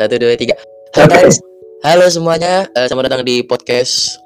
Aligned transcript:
Satu 0.00 0.16
dua 0.16 0.32
tiga. 0.32 0.56
Halo 0.96 1.12
guys. 1.12 1.36
Halo 1.84 2.08
semuanya. 2.08 2.64
Eh, 2.72 2.88
selamat 2.88 3.12
datang 3.12 3.20
di 3.20 3.44
podcast 3.44 4.16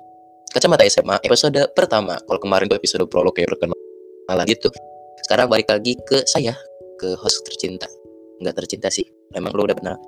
Kacamata 0.55 0.87
SMA 0.87 1.19
episode 1.27 1.67
pertama. 1.75 2.15
Kalau 2.15 2.39
kemarin 2.39 2.71
tuh 2.71 2.79
episode 2.79 3.03
prolog 3.11 3.35
kayak 3.35 3.51
perkenalan 3.51 4.47
gitu. 4.47 4.71
Sekarang 5.27 5.51
balik 5.51 5.67
lagi 5.67 5.99
ke 6.07 6.23
saya, 6.31 6.55
ke 6.95 7.19
host 7.19 7.43
tercinta. 7.43 7.91
Enggak 8.39 8.63
tercinta 8.63 8.87
sih. 8.87 9.03
Emang 9.35 9.51
lu 9.51 9.67
udah 9.67 9.75
pernah 9.75 9.99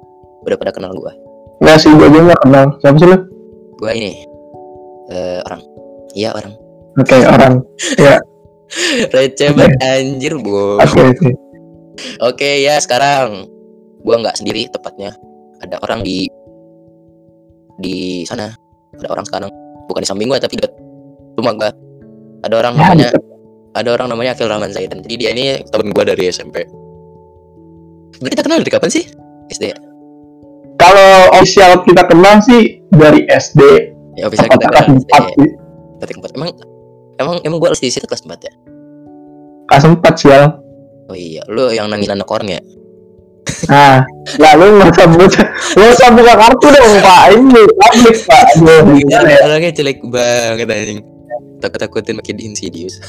udah 0.46 0.55
pada 0.55 0.71
kenal 0.71 0.95
gua. 0.95 1.11
Nggak 1.59 1.79
sih, 1.83 1.91
gue 1.91 2.14
juga 2.14 2.23
nggak 2.30 2.43
kenal. 2.46 2.64
Siapa 2.79 2.96
sih 3.03 3.09
lu? 3.11 3.19
Gua 3.83 3.91
ini 3.91 4.23
eh 5.11 5.43
orang. 5.51 5.62
Iya 6.14 6.30
orang. 6.30 6.55
Oke, 6.95 7.17
orang. 7.27 7.55
Receh 9.19 9.51
banget 9.51 9.75
anjir, 9.83 10.39
Bu. 10.39 10.79
Oke, 10.79 11.11
oke. 11.11 11.29
Oke 12.22 12.62
ya 12.62 12.79
sekarang 12.79 13.50
gua 14.07 14.22
nggak 14.22 14.39
sendiri 14.39 14.71
tepatnya 14.71 15.11
ada 15.61 15.77
orang 15.81 16.01
di 16.03 16.27
di 17.79 17.96
sana 18.25 18.53
ada 18.96 19.09
orang 19.09 19.25
sekarang 19.25 19.51
bukan 19.87 20.01
di 20.01 20.09
samping 20.09 20.29
gua 20.29 20.41
tapi 20.41 20.57
di 20.57 20.65
rumah 21.37 21.53
gua 21.55 21.71
ada 22.43 22.55
orang 22.57 22.75
Ya, 22.75 22.81
namanya 22.89 23.09
gitu. 23.11 23.21
ada 23.75 23.89
orang 23.93 24.07
namanya 24.09 24.31
Akil 24.32 24.49
Rahman 24.49 24.73
Zaidan 24.73 25.01
jadi 25.05 25.15
dia 25.17 25.31
ini 25.32 25.45
temen 25.67 25.93
gua 25.93 26.05
dari 26.05 26.29
SMP 26.29 26.65
Sebenarnya 28.13 28.32
kita 28.32 28.45
kenal 28.45 28.59
dari 28.61 28.73
kapan 28.73 28.89
sih 28.89 29.05
SD 29.53 29.65
ya? 29.69 29.79
Kalau 30.77 31.11
official 31.37 31.85
kita 31.85 32.03
kenal 32.05 32.41
sih 32.41 32.81
dari 32.89 33.29
SD. 33.29 33.61
ya 34.15 34.29
bisa 34.29 34.48
Apa 34.48 34.57
kita 34.57 34.65
kelas 34.67 34.81
kenal 34.81 34.97
empat 34.97 35.23
SD 35.27 35.37
sih? 35.37 35.51
kelas 35.97 36.12
empat 36.17 36.31
emang 36.33 36.51
emang 37.17 37.37
emang 37.45 37.59
gua 37.61 37.69
harus 37.70 37.81
di 37.81 37.93
situ 37.93 38.05
kelas 38.05 38.25
empat 38.25 38.41
ya 38.43 38.53
Kelas 39.67 39.84
empat 39.84 40.15
sih 40.17 40.31
ya. 40.31 40.48
oh 41.07 41.17
iya 41.17 41.43
lu 41.47 41.69
yang 41.69 41.87
nangin 41.87 42.09
anak 42.11 42.27
orang 42.27 42.48
ya 42.48 42.61
Nah, 43.66 44.02
lalu 44.39 44.64
nggak 44.78 44.91
usah 44.94 45.06
buka, 45.11 45.42
nggak 45.75 45.91
usah 45.94 46.08
buka 46.14 46.33
kartu 46.34 46.66
dong 46.70 46.94
Pak. 47.02 47.22
Ini 47.34 47.62
publik 47.66 48.16
Pak. 48.27 48.44
Ya? 49.06 49.19
orangnya 49.47 49.70
jelek 49.75 49.98
banget 50.06 50.66
anjing 50.70 51.00
takut 51.62 51.80
takutin 51.80 52.20
makin 52.20 52.36
insidious 52.42 53.00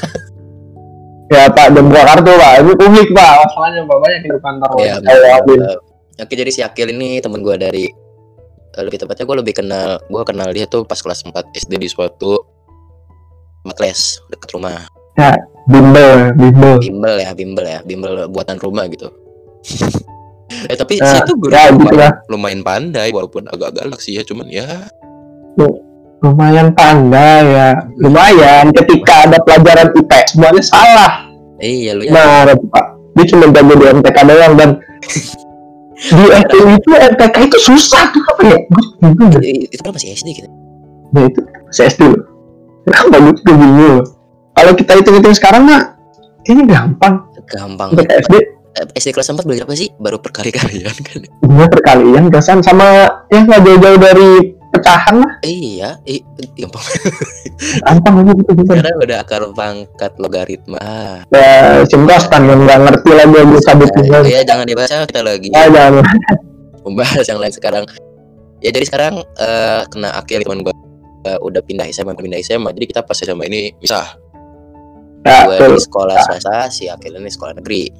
Ya 1.28 1.52
Pak, 1.52 1.76
jangan 1.76 1.92
buka 1.92 2.04
kartu 2.08 2.32
Pak. 2.40 2.54
Ini 2.64 2.74
publik 2.80 3.10
Pak. 3.12 3.34
Masalahnya 3.44 3.82
Pak 3.84 3.98
banyak 4.00 4.20
di 4.24 4.30
kantor. 4.40 4.70
Iya, 4.80 4.96
betul. 5.04 5.76
Oke, 6.18 6.34
jadi 6.34 6.52
si 6.56 6.62
Akil 6.64 6.88
ini 6.96 7.20
temen 7.20 7.44
gue 7.44 7.56
dari 7.60 7.86
eh, 8.78 8.84
lebih 8.88 9.04
tepatnya 9.04 9.28
gue 9.28 9.38
lebih 9.44 9.54
kenal 9.60 10.00
gue 10.08 10.24
kenal 10.24 10.50
dia 10.56 10.66
tuh 10.66 10.88
pas 10.88 10.98
kelas 10.98 11.28
4 11.28 11.34
SD 11.52 11.78
di 11.78 11.90
suatu 11.92 12.42
tempat 13.62 13.78
les 13.84 14.00
dekat 14.32 14.50
rumah 14.56 14.88
Bimbel, 15.68 16.32
bimbel. 16.40 16.80
bimbel 16.80 17.16
ya 17.20 17.32
bimbel 17.36 17.66
ya 17.68 17.80
bimbel 17.84 18.32
buatan 18.32 18.56
rumah 18.62 18.88
gitu 18.88 19.12
eh 20.48 20.78
tapi 20.80 21.00
Nah, 21.00 21.12
si 21.12 21.16
itu 21.20 21.34
guru 21.36 21.52
ya, 21.52 21.68
gitu 21.70 21.84
lumayan, 21.92 22.14
lumayan 22.32 22.62
pandai 22.64 23.10
walaupun 23.12 23.44
agak 23.52 23.76
galak 23.76 24.00
sih 24.00 24.16
ya 24.16 24.24
cuman 24.24 24.48
ya 24.48 24.88
Lumayan 26.18 26.74
pandai 26.74 27.46
ya. 27.46 27.70
Lumayan. 28.02 28.74
Ketika 28.74 29.30
ada 29.30 29.38
pelajaran 29.46 29.94
IPS 29.94 30.34
semuanya 30.34 30.64
salah. 30.66 31.12
iya 31.62 31.94
lu 31.94 32.06
ya 32.06 32.14
Nah, 32.14 32.54
Pak. 32.54 32.86
Dia 33.18 33.26
cuma 33.34 33.50
jago 33.50 33.74
di 33.74 33.86
MTK 33.86 34.18
doang 34.30 34.54
dan 34.58 34.70
di 36.18 36.26
SD 36.30 36.54
itu 36.78 36.90
MTK 36.94 37.36
itu 37.50 37.58
susah 37.58 38.14
tuh 38.14 38.22
apa 38.34 38.42
ya? 38.46 38.58
Gue 39.02 39.66
itu 39.66 39.82
kan 39.82 39.94
masih 39.94 40.14
SD 40.14 40.28
gitu 40.38 40.50
Nah 41.14 41.26
itu 41.26 41.40
masih 41.70 41.84
SD 41.90 42.02
loh. 42.14 42.24
Kenapa 42.86 43.18
gue 43.18 43.54
bingung. 43.54 44.02
Kalau 44.58 44.72
kita 44.74 44.92
hitung-hitung 44.98 45.36
sekarang 45.38 45.70
mah 45.70 45.98
ini 46.50 46.66
gampang. 46.66 47.26
gampang 47.50 47.94
Untuk 47.94 48.06
banget. 48.10 48.26
SD 48.26 48.36
SD 48.94 49.12
kelas 49.12 49.30
4 49.30 49.44
belajar 49.44 49.64
apa 49.66 49.76
sih? 49.76 49.90
Baru 49.98 50.18
perkali-kalian 50.18 50.96
kan. 51.02 51.22
Gue 51.42 51.68
perkalian 51.68 52.30
perasaan 52.30 52.62
sama 52.62 53.10
ya 53.28 53.42
nggak 53.42 53.62
jauh-jauh 53.64 54.00
dari 54.00 54.30
pecahan 54.68 55.24
lah. 55.24 55.32
iya 55.42 55.96
i- 56.04 56.22
gampang 56.60 56.84
Gampang 57.88 58.14
aja 58.22 58.32
gitu 58.36 58.52
gitu. 58.54 58.70
karena 58.70 58.92
udah 59.00 59.18
akar 59.24 59.42
pangkat 59.56 60.12
logaritma. 60.22 60.78
Ya 61.34 61.82
simkostan 61.88 62.46
yang 62.46 62.62
nggak 62.68 62.80
ngerti 62.86 63.12
lagi 63.16 63.40
gue 63.42 63.62
sabut 63.64 63.90
tinggal. 63.96 64.22
ya 64.28 64.44
jangan 64.44 64.66
dibaca 64.68 65.08
kita 65.08 65.22
lagi. 65.24 65.48
Ya 65.50 65.66
jangan. 65.72 66.04
membahas 66.86 67.26
yang 67.28 67.40
lain 67.42 67.52
sekarang. 67.52 67.84
Ya 68.62 68.70
jadi 68.72 68.86
sekarang 68.86 69.20
eh, 69.22 69.82
kena 69.90 70.16
akhir 70.16 70.44
teman 70.44 70.62
gue 70.62 70.76
udah 71.28 71.60
pindah 71.60 71.84
SMA 71.92 72.16
pindah 72.16 72.40
SMA 72.40 72.72
jadi 72.72 72.86
kita 72.88 73.02
pas 73.04 73.18
SMA 73.18 73.44
ini 73.50 73.76
misah. 73.80 74.16
Ya, 75.28 75.44
gue 75.44 75.76
di 75.76 75.82
sekolah 75.84 76.16
swasta 76.24 76.72
si 76.72 76.88
Akil 76.88 77.12
ini 77.20 77.28
sekolah 77.28 77.60
negeri 77.60 77.92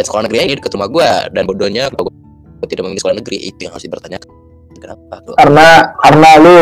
dan 0.00 0.04
sekolah 0.08 0.24
negeri 0.24 0.48
ini 0.48 0.56
dekat 0.56 0.72
rumah 0.72 0.88
gue 0.88 1.10
dan 1.36 1.42
bodohnya 1.44 1.84
kalau 1.92 2.08
gue 2.08 2.66
tidak 2.72 2.88
memilih 2.88 3.00
sekolah 3.04 3.16
negeri 3.20 3.36
itu 3.52 3.60
yang 3.68 3.72
harus 3.76 3.84
dipertanyakan. 3.84 4.28
Kenapa 4.80 5.14
karena 5.36 5.68
karena 6.00 6.30
lu 6.40 6.60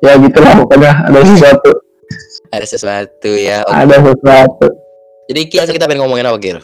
ya 0.00 0.16
gitulah 0.16 0.52
pokoknya. 0.64 0.92
Ada 1.04 1.18
sesuatu. 1.28 1.70
Ada 2.48 2.64
sesuatu 2.66 3.30
ya. 3.36 3.60
Oke. 3.68 3.76
ada 3.76 3.96
sesuatu. 4.00 4.66
Jadi 5.28 5.40
Kil 5.52 5.68
kita 5.68 5.84
pengen 5.84 6.00
ngomongin 6.08 6.24
apa 6.24 6.40
Kil 6.40 6.58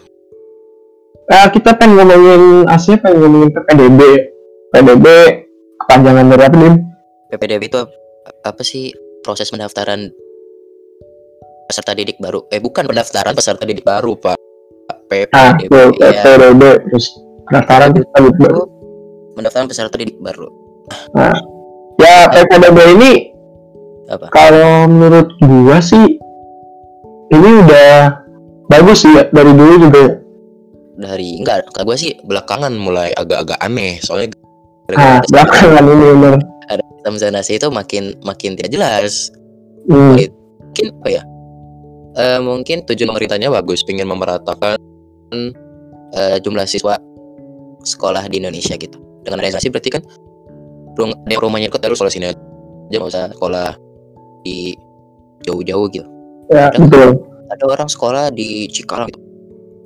nah 1.27 1.51
kita 1.51 1.75
pengen 1.75 1.99
ngomongin 1.99 2.71
aslinya 2.71 3.03
pengen 3.03 3.19
ngomongin 3.27 3.51
PPDB 3.51 4.01
PPDB 4.71 5.07
kepanjangan 5.83 6.25
dari 6.31 6.43
apa 6.47 6.55
nih 6.55 6.75
PPDB 7.35 7.63
itu 7.67 7.79
ap- 7.83 7.99
apa 8.47 8.63
sih? 8.63 8.95
Proses 9.27 9.51
pendaftaran 9.51 10.07
peserta 11.67 11.99
didik 11.99 12.23
baru. 12.23 12.47
Eh 12.55 12.63
bukan 12.63 12.87
pendaftaran 12.87 13.35
peserta 13.35 13.67
didik 13.67 13.83
baru 13.83 14.15
pak 14.15 14.39
ah 15.33 15.55
PPDB 15.57 15.71
tuh 15.71 16.03
ya. 16.03 16.75
Terus 16.91 17.07
pendaftaran 17.47 17.91
kita 17.95 18.17
gitu 18.27 18.43
itu 18.43 18.63
pendaftaran 19.39 19.67
peserta 19.71 19.97
didik 19.97 20.19
baru? 20.19 20.49
Ya 21.97 22.29
PPDB 22.33 22.79
ini 22.99 23.13
apa? 24.07 24.31
kalau 24.31 24.87
menurut 24.87 25.35
gua 25.43 25.83
sih 25.83 26.19
ini 27.35 27.49
udah 27.67 28.23
bagus 28.71 29.03
sih 29.07 29.13
ya 29.15 29.27
dari 29.31 29.53
dulu 29.55 29.75
juga. 29.91 30.23
Dari 30.97 31.45
enggak 31.45 31.69
kata 31.71 31.85
gue 31.85 31.97
sih 31.99 32.13
belakangan 32.25 32.73
mulai 32.73 33.13
agak-agak 33.13 33.61
aneh 33.61 34.01
soalnya 34.01 34.33
ah 34.97 35.21
belakangan 35.29 35.85
ini 35.85 36.07
bener. 36.17 36.35
ada 36.67 36.83
zonasi 37.19 37.59
itu 37.59 37.69
makin 37.71 38.17
makin 38.25 38.57
tidak 38.57 38.71
jelas. 38.73 39.31
Hmm. 39.87 40.19
mungkin 40.19 40.87
apa 40.99 41.09
ya? 41.09 41.23
Eh, 42.17 42.41
mungkin 42.41 42.83
tujuan 42.89 43.13
pemerintahnya 43.13 43.53
bagus 43.53 43.85
ingin 43.87 44.09
memeratakan 44.09 44.81
eh, 45.33 46.37
jumlah 46.43 46.67
siswa 46.69 46.99
sekolah 47.83 48.27
di 48.31 48.43
Indonesia 48.43 48.75
gitu. 48.75 48.99
Dengan 49.27 49.43
ada 49.43 49.59
zonasi 49.59 49.71
berarti 49.71 49.91
kan 49.91 50.03
ada 50.97 51.33
yang 51.33 51.43
rumahnya 51.43 51.69
dekat 51.69 51.87
harus 51.87 51.99
sekolah 52.01 52.15
sini 52.15 52.27
aja 52.33 52.41
nggak 52.97 53.11
usah 53.11 53.25
sekolah 53.35 53.69
di 54.47 54.75
jauh-jauh 55.45 55.87
gitu. 55.93 56.07
Ya 56.51 56.71
betul. 56.71 57.27
ada 57.47 57.65
orang 57.67 57.91
sekolah 57.91 58.31
di 58.35 58.67
Cikarang 58.71 59.11
gitu. 59.11 59.23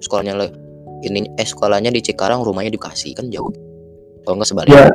sekolahnya 0.00 0.33
le- 0.37 0.56
ini 1.05 1.29
eh 1.37 1.45
sekolahnya 1.49 1.93
di 1.93 2.00
Cikarang 2.05 2.45
rumahnya 2.45 2.73
di 2.73 2.81
Bekasi 2.81 3.12
kan 3.17 3.29
jauh. 3.33 3.53
Kalau 4.25 4.37
nggak 4.37 4.49
sebaliknya. 4.49 4.93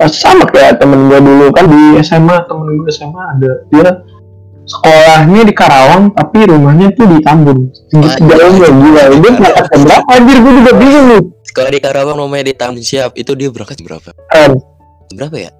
Ya 0.00 0.08
sama 0.08 0.48
kayak 0.48 0.80
temen 0.80 1.12
gue 1.12 1.20
dulu. 1.20 1.52
Kan 1.52 1.68
di 1.68 2.00
SMA 2.00 2.36
temen 2.48 2.80
gue 2.80 2.88
SMA 2.88 3.20
ada 3.20 3.50
dia 3.68 3.90
sekolahnya 4.70 5.42
di 5.42 5.54
Karawang 5.54 6.14
tapi 6.14 6.46
rumahnya 6.46 6.94
tuh 6.94 7.06
di 7.10 7.18
Tambun 7.26 7.58
Wah, 7.98 8.14
jauhnya 8.14 8.68
gila. 8.70 9.02
Dia 9.18 9.30
berangkat 9.34 9.64
jam 9.66 9.80
berapa? 9.82 10.04
Anjir 10.14 10.36
gue 10.38 10.52
juga 10.62 10.72
bingung 10.78 11.06
nih. 11.10 11.22
Sekolah 11.42 11.70
di 11.74 11.80
Karawang 11.82 12.16
rumahnya 12.22 12.44
di 12.46 12.54
Tamsiap 12.54 13.10
itu 13.18 13.32
dia 13.34 13.48
berangkat 13.50 13.82
jam 13.82 13.86
berapa? 13.90 14.10
Kan 14.30 14.50
berapa 15.10 15.36
ya? 15.36 15.50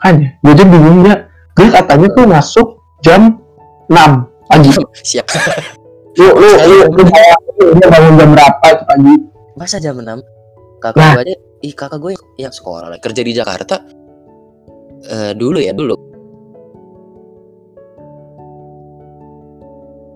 Hanya 0.00 0.28
gue 0.40 0.52
juga 0.56 0.68
bingung 0.72 0.98
ya 1.04 1.14
dia 1.56 1.68
katanya 1.72 2.08
tuh 2.12 2.24
masuk 2.24 2.66
jam 3.04 3.20
6 3.92 4.48
pagi 4.48 4.70
siap. 5.08 5.26
Lu 6.16 6.32
lu 6.32 6.48
lu 6.48 6.76
lu 6.96 7.02
dia 7.76 7.86
bangun 7.92 8.14
jam 8.16 8.28
berapa 8.32 8.66
tuh 8.72 8.86
pagi 8.88 9.14
masa 9.56 9.76
jam 9.76 9.96
6 10.00 10.04
kakak 10.80 10.96
Nah. 11.00 11.12
gue 11.16 11.22
aja 11.24 11.34
ih 11.60 11.72
kakak 11.72 11.98
gue 12.00 12.12
yang 12.36 12.52
sekolah 12.52 12.92
lah, 12.92 13.00
kerja 13.00 13.24
di 13.24 13.32
Jakarta 13.32 13.80
eh 15.06 15.32
dulu 15.32 15.56
ya 15.56 15.72
dulu 15.72 16.05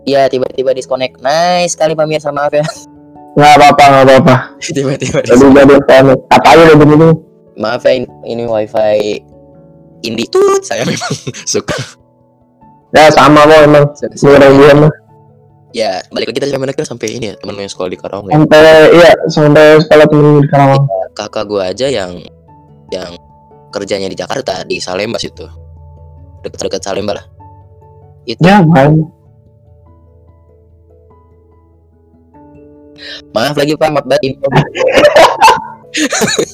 Iya 0.03 0.27
tiba-tiba 0.27 0.73
disconnect. 0.73 1.21
Nice 1.21 1.75
sekali 1.75 1.93
pemirsa 1.93 2.31
maaf 2.31 2.51
ya. 2.51 2.65
Nggak 3.39 3.53
apa-apa 3.57 3.85
nggak 3.87 4.05
apa-apa. 4.05 4.35
Tiba-tiba 4.59 5.19
jadi 5.23 5.39
dis- 5.39 5.55
jadi 5.55 5.75
konek 5.79 6.19
apa 6.29 6.49
aja 6.51 6.63
udah 6.67 6.77
begini? 6.77 7.09
Maaf 7.57 7.83
ya 7.85 7.93
in- 7.95 8.19
ini 8.25 8.43
wifi 8.43 9.23
Indi 10.01 10.25
tut 10.27 10.65
Saya 10.65 10.83
memang 10.83 11.13
suka. 11.53 11.77
Ya 12.91 13.07
sama 13.09 13.45
kok 13.45 13.61
emang. 13.63 13.85
Gue 14.19 14.35
orang 14.35 14.55
dia 14.57 14.73
mah 14.75 14.93
Ya 15.71 15.91
balik 16.11 16.35
lagi 16.35 16.43
kita 16.43 16.51
sampai 16.51 16.67
mana 16.67 16.75
sampai 16.75 17.09
ini 17.15 17.27
ya 17.31 17.35
Temen 17.39 17.55
yang 17.55 17.71
sekolah 17.71 17.87
di 17.87 17.95
Karawang 17.95 18.27
ya. 18.27 18.35
sampai 18.35 18.63
iya 18.91 19.11
sampai 19.31 19.67
sekolah 19.79 20.07
temen 20.11 20.43
di 20.43 20.49
Karawang 20.51 20.83
Kakak 21.15 21.45
gue 21.47 21.63
aja 21.63 21.87
yang 21.87 22.11
Yang 22.91 23.15
kerjanya 23.71 24.11
di 24.11 24.19
Jakarta 24.19 24.67
Di 24.67 24.83
Salemba 24.83 25.23
situ 25.23 25.47
Dekat-dekat 26.43 26.83
Salemba 26.83 27.15
lah. 27.15 27.27
Itu. 28.27 28.43
Ya 28.43 28.59
main 28.59 29.07
Maaf 33.35 33.55
lagi 33.57 33.73
Pak, 33.77 33.89
maaf 33.93 34.07
banget 34.07 34.23
info. 34.35 34.47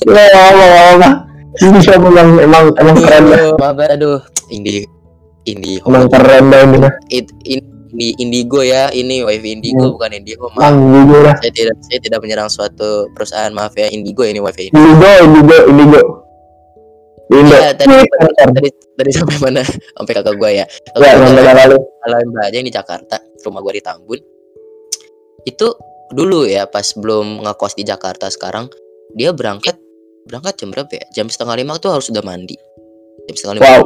Ya 0.09 0.25
Allah, 0.33 0.71
Allah. 0.97 1.13
Ini 1.57 1.79
siapa 1.81 2.09
yang 2.13 2.37
emang 2.41 2.73
emang 2.77 2.97
keren. 3.01 3.25
Aduh, 3.33 3.55
maaf 3.57 3.75
banget, 3.77 3.97
aduh 4.01 4.21
indie 4.53 4.85
indie 5.49 5.81
Emang 5.85 6.11
keren 6.11 6.53
ini 6.53 6.77
dah. 6.83 6.93
It, 7.09 7.27
in, 7.49 7.61
ini 7.97 8.13
indigo 8.21 8.61
ya 8.61 8.93
ini 8.93 9.25
wifi 9.25 9.57
indigo 9.57 9.89
Hmm. 9.89 9.95
bukan 9.97 10.11
indigo 10.13 10.53
maaf 10.53 10.75
jujur 10.77 11.21
dah. 11.25 11.37
saya 11.41 11.53
tidak 11.55 11.77
saya 11.81 11.99
tidak 12.03 12.19
menyerang 12.21 12.51
suatu 12.53 13.09
perusahaan 13.17 13.49
maaf 13.57 13.73
ya 13.73 13.89
indigo 13.89 14.21
ini 14.27 14.37
wifi 14.37 14.69
ini 14.69 14.77
Indigo, 14.77 15.11
Indigo, 15.25 15.57
Indigo. 15.73 16.03
Indo. 17.27 17.57
Iya, 17.59 17.75
tadi, 17.75 18.07
tadi 18.39 18.69
tadi 18.71 19.11
sampai 19.11 19.39
mana 19.43 19.63
sampai 19.67 20.13
kakak 20.15 20.35
gua 20.39 20.51
ya 20.53 20.65
kakak 20.95 21.11
Ya, 21.11 21.67
kalau 21.75 22.17
mbak 22.31 22.45
aja 22.47 22.55
yang 22.55 22.69
di 22.69 22.75
Jakarta 22.75 23.17
rumah 23.43 23.61
gua 23.65 23.73
di 23.75 23.83
Tambun 23.83 24.21
itu 25.43 25.69
dulu 26.15 26.47
ya 26.47 26.69
pas 26.71 26.87
belum 26.95 27.43
ngekos 27.43 27.75
di 27.75 27.83
Jakarta 27.83 28.31
sekarang 28.31 28.71
dia 29.17 29.35
berangkat 29.35 29.75
berangkat 30.27 30.55
jam 30.59 30.69
berapa 30.75 30.91
ya? 30.91 31.07
Jam 31.15 31.27
setengah 31.31 31.55
lima 31.55 31.79
tuh 31.79 31.95
harus 31.95 32.11
sudah 32.11 32.23
mandi. 32.23 32.59
Jam 33.31 33.35
setengah 33.35 33.57
lima. 33.63 33.67
Wow. 33.67 33.85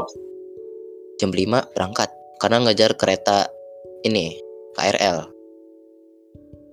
jam 1.21 1.37
lima 1.37 1.61
berangkat 1.77 2.09
karena 2.41 2.65
ngejar 2.65 2.97
kereta 2.97 3.45
ini 4.09 4.41
KRL 4.73 5.29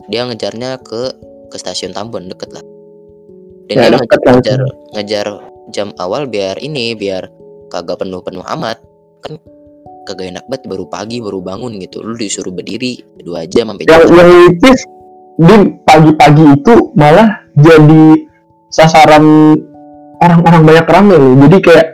dia 0.07 0.23
ngejarnya 0.23 0.79
ke 0.79 1.11
ke 1.51 1.55
stasiun 1.59 1.91
Tambun 1.91 2.31
deket 2.31 2.51
lah. 2.55 2.63
Dan 3.67 3.75
Ya, 3.75 3.91
dia 3.91 3.99
deket 3.99 4.19
ngejar, 4.23 4.31
langsung. 4.31 4.43
ngejar 4.47 4.59
ngejar 4.95 5.27
jam 5.75 5.87
awal 5.99 6.31
biar 6.31 6.55
ini 6.63 6.95
biar 6.95 7.27
kagak 7.67 7.99
penuh 7.99 8.23
penuh 8.23 8.43
amat. 8.47 8.79
Kan 9.19 9.35
kagak 10.07 10.31
enak 10.31 10.47
banget 10.47 10.63
baru 10.71 10.87
pagi 10.87 11.19
baru 11.19 11.43
bangun 11.43 11.75
gitu. 11.83 11.99
Lu 11.99 12.15
disuruh 12.15 12.55
berdiri 12.55 13.03
dua 13.19 13.43
jam 13.51 13.67
sampai 13.67 13.83
Yang 13.83 14.07
jam 14.07 14.15
yang 14.15 14.96
di 15.37 15.55
pagi-pagi 15.81 16.45
itu 16.53 16.73
malah 16.93 17.29
jadi 17.53 18.05
sasaran 18.67 19.53
orang-orang 20.17 20.61
banyak 20.65 20.85
rame 20.85 21.15
loh. 21.15 21.33
Jadi 21.39 21.57
kayak 21.61 21.85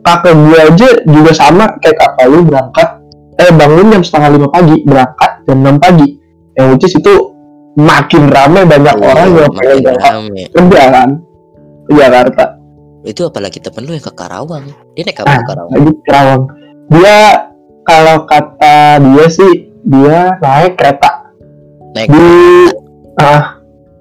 kakak 0.00 0.34
gue 0.34 0.58
aja 0.58 0.88
juga 1.04 1.30
sama 1.30 1.64
kayak 1.78 1.96
kakak 1.96 2.26
lu 2.26 2.40
berangkat 2.42 2.88
eh 3.36 3.50
bangun 3.50 3.86
jam 3.90 4.02
setengah 4.02 4.30
lima 4.32 4.48
pagi 4.48 4.76
berangkat 4.82 5.30
jam 5.44 5.58
enam 5.58 5.76
pagi. 5.76 6.08
Yang 6.52 6.66
which 6.70 6.86
is 6.86 6.94
itu 6.94 7.14
makin 7.74 8.28
rame 8.28 8.60
banyak 8.64 8.94
Iya, 8.94 9.06
orang 9.06 9.28
yang 9.30 9.52
pengen 9.52 9.78
berangkat. 9.80 10.12
kerja 10.50 10.82
kan? 10.90 11.10
Ke 11.84 11.92
Jakarta. 11.94 12.44
Itu 13.00 13.22
apalagi 13.24 13.58
temen 13.58 13.82
lu 13.82 13.92
yang 13.92 14.02
ke 14.02 14.12
Karawang. 14.12 14.64
Dia 14.92 15.02
naik 15.02 15.18
apa 15.18 15.28
Ah. 15.28 15.36
ke 15.36 15.44
Karawang. 15.46 15.72
lagi 15.72 15.92
Kerawang 16.02 16.42
dia 16.90 17.18
kalau 17.82 18.16
kata 18.24 18.76
dia 19.00 19.26
sih 19.26 19.52
dia 19.82 20.18
naik 20.36 20.74
kereta 20.74 21.09
naik. 21.94 22.08
Di 22.10 22.28
ah 23.20 23.58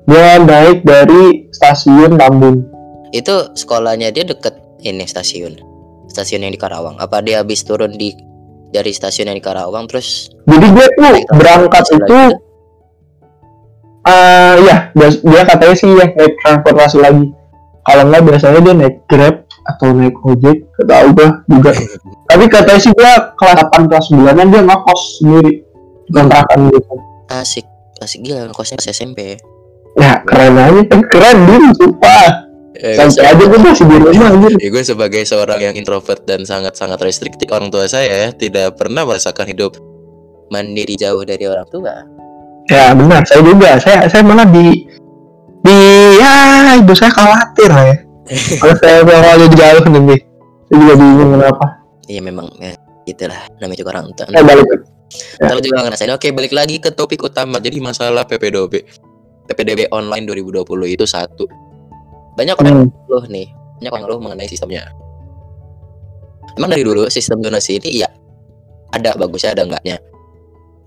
dia 0.10 0.42
naik 0.42 0.86
dari 0.86 1.50
stasiun 1.54 2.18
Tambun. 2.18 2.66
Itu 3.14 3.54
sekolahnya 3.54 4.14
dia 4.14 4.26
deket 4.26 4.58
ini 4.86 5.06
stasiun. 5.06 5.58
Stasiun 6.10 6.46
yang 6.46 6.54
di 6.54 6.62
Karawang. 6.62 6.98
Apa 6.98 7.22
dia 7.22 7.42
habis 7.42 7.62
turun 7.66 7.94
di 7.94 8.14
dari 8.70 8.94
stasiun 8.94 9.34
yang 9.34 9.38
di 9.38 9.46
Karawang 9.46 9.90
terus 9.90 10.30
jadi 10.46 10.66
gue 10.70 10.86
tuh 10.94 11.14
berangkat 11.34 11.86
itu 11.90 12.20
ah 14.06 14.54
ya 14.62 14.94
dia- 14.94 15.22
dia 15.26 15.42
katanya 15.42 15.76
sih 15.78 15.90
ya 15.90 16.06
naik 16.14 16.34
transportasi 16.42 16.98
lagi. 17.02 17.26
Kalau 17.86 18.04
nggak 18.06 18.22
biasanya 18.30 18.60
dia 18.62 18.74
naik 18.78 18.96
grab 19.10 19.36
atau 19.66 19.94
naik 19.94 20.14
ojek 20.22 20.66
gak 20.78 20.86
tau 20.86 21.08
gue 21.14 21.28
juga. 21.50 21.72
Tapi 22.30 22.46
katanya 22.46 22.82
sih 22.82 22.94
dia 22.94 23.34
kelas 23.34 23.58
8 23.74 23.90
kelas 23.90 24.06
9 24.14 24.38
an 24.38 24.48
dia 24.54 24.62
ngekos 24.62 25.02
sendiri. 25.22 25.54
Kontrakan 26.10 26.74
gitu 26.74 26.98
asik 27.30 27.66
asik 28.04 28.26
gila 28.26 28.52
kosnya 28.56 28.80
pas 28.80 28.90
SMP 28.90 29.38
ya 30.00 30.22
keren 30.24 30.56
aja 30.56 30.82
kan 30.88 31.02
keren 31.08 31.38
dia 31.48 31.72
sumpah 31.76 32.50
Eh, 32.80 32.96
sampai 32.96 33.36
aja 33.36 33.44
gue 33.44 33.60
masih 33.60 33.86
di 33.92 33.98
rumah 34.00 34.32
anjir 34.32 34.56
Ya, 34.56 34.72
gue 34.72 34.84
sebagai 34.88 35.20
seorang 35.28 35.60
yang 35.60 35.76
introvert 35.76 36.24
dan 36.24 36.48
sangat-sangat 36.48 36.96
restriktif 37.04 37.52
orang 37.52 37.68
tua 37.68 37.92
saya 37.92 38.32
tidak 38.32 38.80
pernah 38.80 39.04
merasakan 39.04 39.52
hidup 39.52 39.76
mandiri 40.48 40.96
jauh 40.96 41.20
dari 41.28 41.44
orang 41.44 41.68
tua. 41.68 42.08
Ya 42.72 42.94
benar, 42.96 43.26
saya 43.28 43.42
juga. 43.44 43.76
Saya 43.84 44.08
saya 44.08 44.24
malah 44.24 44.48
di 44.48 44.86
di 45.60 45.78
ya 46.22 46.78
ibu 46.80 46.94
saya 46.96 47.12
khawatir 47.12 47.68
lah 47.68 47.86
ya. 47.90 47.98
Kalau 48.62 48.76
saya 48.80 48.98
mau 49.04 49.50
jauh 49.50 49.84
nanti, 49.90 50.18
saya 50.70 50.78
juga 50.78 50.94
bingung 50.96 51.32
kenapa. 51.36 51.66
Iya 52.08 52.22
memang 52.22 52.48
ya 52.62 52.74
gitulah 53.10 53.42
namanya 53.60 53.78
juga 53.82 53.90
orang 53.98 54.06
tua. 54.14 54.26
Saya 54.30 54.46
balik. 54.46 54.66
Ntar 55.42 55.54
lu 55.54 55.62
juga 55.62 55.82
ngerasain. 55.84 56.12
Oke 56.14 56.30
balik 56.30 56.54
lagi 56.54 56.78
ke 56.78 56.94
topik 56.94 57.22
utama. 57.22 57.58
Jadi 57.58 57.82
masalah 57.82 58.24
PPDB, 58.24 58.86
PPDB 59.46 59.90
online 59.90 60.26
2020 60.26 60.66
itu 60.88 61.06
satu. 61.06 61.50
Banyak 62.38 62.56
orang 62.56 62.86
Hmm. 62.86 63.10
loh 63.10 63.26
nih, 63.26 63.50
banyak 63.82 63.92
orang 63.92 64.06
loh 64.06 64.20
mengenai 64.22 64.48
sistemnya. 64.48 64.86
Emang 66.56 66.70
dari 66.70 66.84
dulu 66.84 67.08
sistem 67.08 67.40
donasi 67.40 67.78
ini 67.78 68.04
ya 68.04 68.10
ada 68.92 69.14
bagusnya 69.16 69.54
ada 69.54 69.64
enggaknya. 69.66 69.98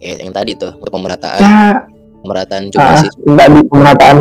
Ya, 0.03 0.19
yang 0.19 0.35
tadi 0.35 0.59
tuh 0.59 0.75
untuk 0.75 0.91
pemerataan 0.91 1.39
Ya, 1.39 1.79
pemerataan 2.21 2.75
jumlah 2.75 2.91
ah, 2.91 2.99
siswa. 2.99 3.23
enggak 3.23 3.49
di 3.55 3.61
pemerataan. 3.71 4.17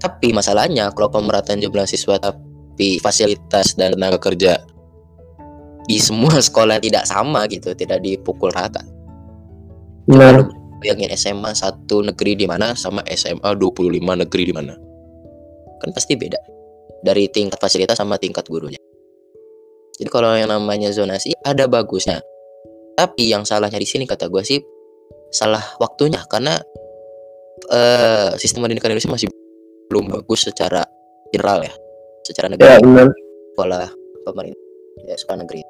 Tapi 0.00 0.28
masalahnya 0.32 0.88
kalau 0.92 1.08
pemerataan 1.12 1.60
jumlah 1.60 1.84
siswa 1.84 2.16
tapi 2.16 2.96
fasilitas 3.00 3.76
dan 3.76 3.92
tenaga 3.92 4.16
kerja 4.16 4.60
di 5.84 6.00
semua 6.00 6.40
sekolah 6.48 6.80
tidak 6.80 7.04
sama 7.04 7.44
gitu, 7.48 7.76
tidak 7.76 8.00
dipukul 8.00 8.48
rata. 8.48 8.80
Benar. 10.08 10.32
Lu 10.40 10.44
bayangin 10.84 11.12
SMA 11.16 11.56
satu 11.56 12.04
negeri 12.04 12.36
di 12.36 12.44
mana 12.44 12.76
sama 12.76 13.00
SMA 13.08 13.56
25 13.56 13.88
negeri 14.00 14.42
di 14.44 14.54
mana. 14.54 14.74
Kan 15.80 15.90
pasti 15.96 16.16
beda 16.16 16.38
dari 17.04 17.28
tingkat 17.28 17.60
fasilitas 17.60 17.96
sama 18.00 18.20
tingkat 18.20 18.44
gurunya. 18.48 18.80
Jadi 19.94 20.08
kalau 20.10 20.34
yang 20.34 20.50
namanya 20.50 20.90
zonasi 20.90 21.32
ada 21.44 21.68
bagusnya. 21.70 22.20
Tapi 22.94 23.32
yang 23.32 23.42
salahnya 23.42 23.80
di 23.80 23.88
sini 23.88 24.06
kata 24.06 24.30
gue 24.30 24.42
sih 24.46 24.60
salah 25.34 25.62
waktunya 25.82 26.22
karena 26.30 26.54
eh 27.70 28.30
sistem 28.38 28.66
pendidikan 28.66 28.94
Indonesia 28.94 29.10
masih 29.10 29.26
belum 29.90 30.14
bagus 30.14 30.46
secara 30.46 30.86
general 31.34 31.66
ya, 31.66 31.74
secara 32.22 32.46
Ya 32.46 32.52
negara 32.54 32.74
benar. 32.78 33.08
sekolah 33.54 33.88
pemerintah 34.22 34.62
ya 35.10 35.16
sekolah 35.18 35.38
negeri. 35.42 35.60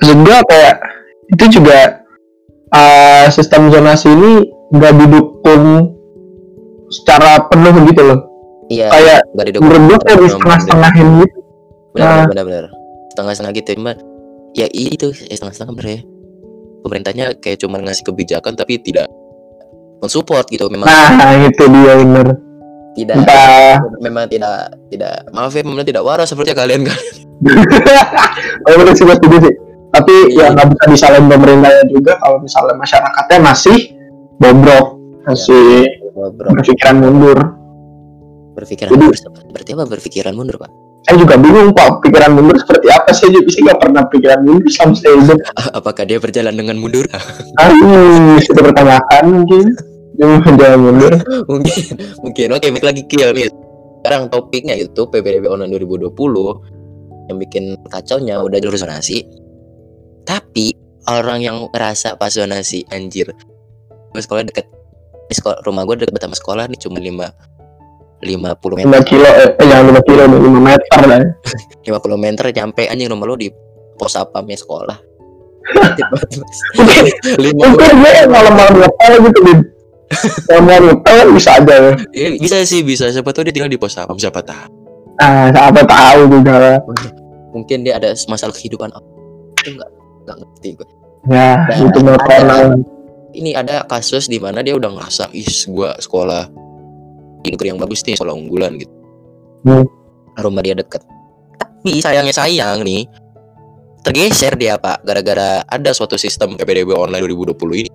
Maksud 0.00 0.18
gua 0.22 0.38
kayak 0.46 0.76
itu 1.34 1.44
juga 1.60 1.99
ah, 2.70 3.26
sistem 3.28 3.68
zonasi 3.68 4.08
ini 4.08 4.32
nggak 4.70 4.92
didukung 4.96 5.94
secara 6.88 7.46
penuh 7.46 7.74
gitu 7.86 8.02
loh. 8.02 8.18
Iya, 8.66 8.86
Kayak 8.86 9.20
menurut 9.58 9.82
secara 9.82 9.98
kayak 10.06 10.30
setengah-setengahin 10.30 11.08
gitu. 11.20 11.38
benar 11.90 12.06
Ah. 12.06 12.26
benar 12.30 12.44
benar 12.46 12.64
setengah-setengah 13.10 13.52
gitu 13.58 13.68
cuman 13.74 13.98
ya 14.54 14.70
itu 14.70 15.10
ya 15.10 15.34
setengah-setengah 15.34 15.74
bener 15.74 15.88
ya 15.90 16.00
pemerintahnya 16.80 17.26
kayak 17.42 17.58
cuma 17.58 17.82
ngasih 17.82 18.06
kebijakan 18.06 18.54
tapi 18.54 18.78
tidak 18.78 19.10
mensupport 19.98 20.46
gitu 20.46 20.70
memang 20.70 20.86
Nah 20.86 21.34
itu 21.42 21.64
dia 21.66 21.92
bener. 21.98 22.26
tidak 22.94 23.16
Entah 23.18 23.74
memang 23.98 24.30
tidak 24.30 24.70
tidak 24.86 25.14
maaf 25.30 25.50
ya 25.50 25.62
pemerintah 25.66 25.88
tidak 25.90 26.04
waras 26.06 26.30
seperti 26.30 26.54
kalian 26.54 26.86
kan 26.86 26.98
Oh, 28.70 28.94
sih 28.94 29.02
gue 29.02 29.40
sih. 29.42 29.54
Tapi 29.90 30.14
Iya. 30.30 30.40
ya 30.40 30.54
nggak 30.54 30.66
bisa 30.70 30.84
disalahin 30.88 31.26
pemerintahnya 31.26 31.84
juga 31.86 32.12
kalau 32.16 32.38
misalnya 32.38 32.74
masyarakatnya 32.74 33.38
masih 33.42 33.78
bobrok, 34.36 34.86
masih 35.24 35.90
bro 36.12 36.48
berpikiran 36.48 36.96
mundur. 36.96 37.38
berpikiran 38.50 38.90
Jadi- 38.92 39.00
mundur 39.00 39.16
berarti 39.48 39.70
apa 39.72 39.84
berpikiran 39.88 40.34
mundur 40.34 40.56
pak 40.56 40.70
Saya 41.00 41.16
juga 41.16 41.34
bingung 41.34 41.72
pak, 41.72 42.04
pikiran 42.04 42.30
mundur 42.30 42.60
seperti 42.60 42.86
apa 42.86 43.08
sih? 43.10 43.26
Jadi 43.26 43.48
sih 43.48 43.64
nggak 43.64 43.80
pernah 43.80 44.04
pikiran 44.04 44.40
mundur 44.44 44.68
selama 44.68 44.94
saya 44.94 45.14
hidup. 45.24 45.38
apakah 45.72 46.04
dia 46.04 46.18
berjalan 46.18 46.52
dengan 46.52 46.76
mundur 46.76 47.08
Aduh, 47.62 48.36
itu 48.36 48.52
pertanyaan 48.52 49.24
mungkin. 49.24 49.64
Jangan 50.14 50.54
jangan 50.54 50.78
mundur. 50.78 51.12
mungkin 51.48 51.74
mungkin 52.20 52.46
oke 52.52 52.66
balik 52.68 52.84
lagi 52.84 53.02
kill 53.08 53.32
nih 53.32 53.48
sekarang 54.00 54.28
topiknya 54.28 54.76
itu 54.76 55.00
PPDB 55.02 55.48
online 55.48 55.72
2020 55.72 56.12
yang 57.26 57.36
bikin 57.38 57.64
kacaunya 57.86 58.36
udah 58.38 58.58
jalur 58.58 58.76
zonasi 58.76 59.24
tapi 60.30 60.78
orang 61.10 61.42
yang 61.42 61.56
ngerasa 61.74 62.14
pas 62.14 62.30
zonasi 62.30 62.86
anjir 62.94 63.26
gue 64.14 64.22
sekolah 64.22 64.46
deket 64.46 64.70
ini 65.26 65.34
sekolah, 65.34 65.58
rumah 65.66 65.82
gue 65.82 66.06
deket 66.06 66.22
sama 66.22 66.38
sekolah 66.38 66.64
nih 66.70 66.78
cuma 66.78 67.02
lima 67.02 67.26
lima 68.22 68.54
puluh 68.54 68.78
meter 68.78 69.00
5 69.00 69.10
kilo, 69.10 69.26
eh, 69.26 69.48
eh 69.58 69.66
jangan 69.66 69.96
5 69.96 70.06
kilo, 70.06 70.22
5 70.28 70.38
meter 70.60 71.00
lah. 71.08 71.18
ya. 71.18 71.28
lima 71.90 71.98
puluh 71.98 72.18
meter 72.20 72.44
nyampe 72.54 72.86
anjing 72.86 73.10
rumah 73.10 73.26
lo 73.26 73.34
di 73.34 73.50
pos 73.98 74.14
apamnya 74.14 74.54
sekolah 74.54 74.98
lima 77.42 77.62
Mungkin 77.66 77.90
gue 78.00 78.12
malam-malam 78.26 78.74
ngepel 78.80 79.12
gitu, 79.28 79.38
Din. 79.44 79.60
Malam-malam 80.50 80.82
ngepel 80.90 81.18
bisa 81.36 81.50
aja 81.62 81.74
ya. 81.78 81.92
Ya, 82.10 82.28
bisa 82.34 82.56
sih 82.66 82.80
bisa 82.82 83.06
siapa 83.12 83.30
tahu 83.30 83.46
dia 83.46 83.54
tinggal 83.54 83.70
di 83.70 83.78
pos 83.78 83.94
apa 83.98 84.10
siapa 84.18 84.42
tahu 84.42 84.66
Ah, 85.20 85.52
siapa 85.52 85.84
tahu 85.84 86.20
juga. 86.32 86.80
mungkin 87.52 87.84
dia 87.84 88.00
ada 88.00 88.16
masalah 88.26 88.56
kehidupan 88.56 88.88
apa 88.88 89.04
itu 89.66 89.99
nggak 90.30 90.38
ngerti 90.40 90.70
gue 90.74 90.88
Ya, 91.22 91.60
Nah, 91.60 91.76
itu 91.76 91.98
mau 92.00 92.16
ada. 92.16 92.72
ini 93.32 93.52
ada 93.52 93.84
kasus 93.84 94.24
di 94.24 94.40
mana 94.40 94.60
dia 94.60 94.72
udah 94.72 94.88
ngerasa 94.88 95.28
is 95.30 95.68
gua 95.68 95.92
sekolah 95.94 96.48
di 97.40 97.52
negeri 97.52 97.68
yang 97.68 97.78
bagus 97.78 98.00
nih 98.02 98.14
sekolah 98.14 98.32
unggulan 98.32 98.74
gitu 98.74 98.88
Hmm. 99.60 99.84
rumah 100.36 100.60
dia 100.60 100.72
deket 100.72 101.04
tapi 101.54 102.00
sayangnya 102.00 102.32
sayang 102.32 102.80
nih 102.80 103.04
tergeser 104.00 104.56
dia 104.56 104.74
pak 104.74 105.00
gara-gara 105.02 105.60
ada 105.62 105.90
suatu 105.90 106.16
sistem 106.16 106.56
PPDB 106.56 106.90
online 106.90 107.20
2020 107.22 107.52
ini 107.78 107.90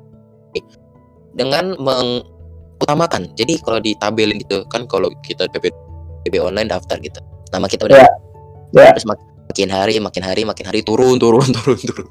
dengan 1.34 1.74
mengutamakan 1.76 3.34
jadi 3.34 3.58
kalau 3.60 3.80
ditabelin 3.80 4.38
gitu 4.38 4.62
kan 4.68 4.86
kalau 4.86 5.10
kita 5.20 5.50
PPDB 5.50 6.38
online 6.38 6.70
daftar 6.70 6.98
gitu 7.00 7.18
nama 7.50 7.66
kita 7.66 7.90
udah 7.90 7.98
Ya. 7.98 8.10
Ya. 8.72 8.92
terus 8.92 9.06
mak- 9.06 9.26
makin 9.48 9.70
hari 9.70 9.98
makin 9.98 10.22
hari 10.22 10.42
makin 10.44 10.66
hari 10.66 10.80
turun 10.82 11.18
turun 11.18 11.50
turun 11.56 11.80
turun 11.80 12.08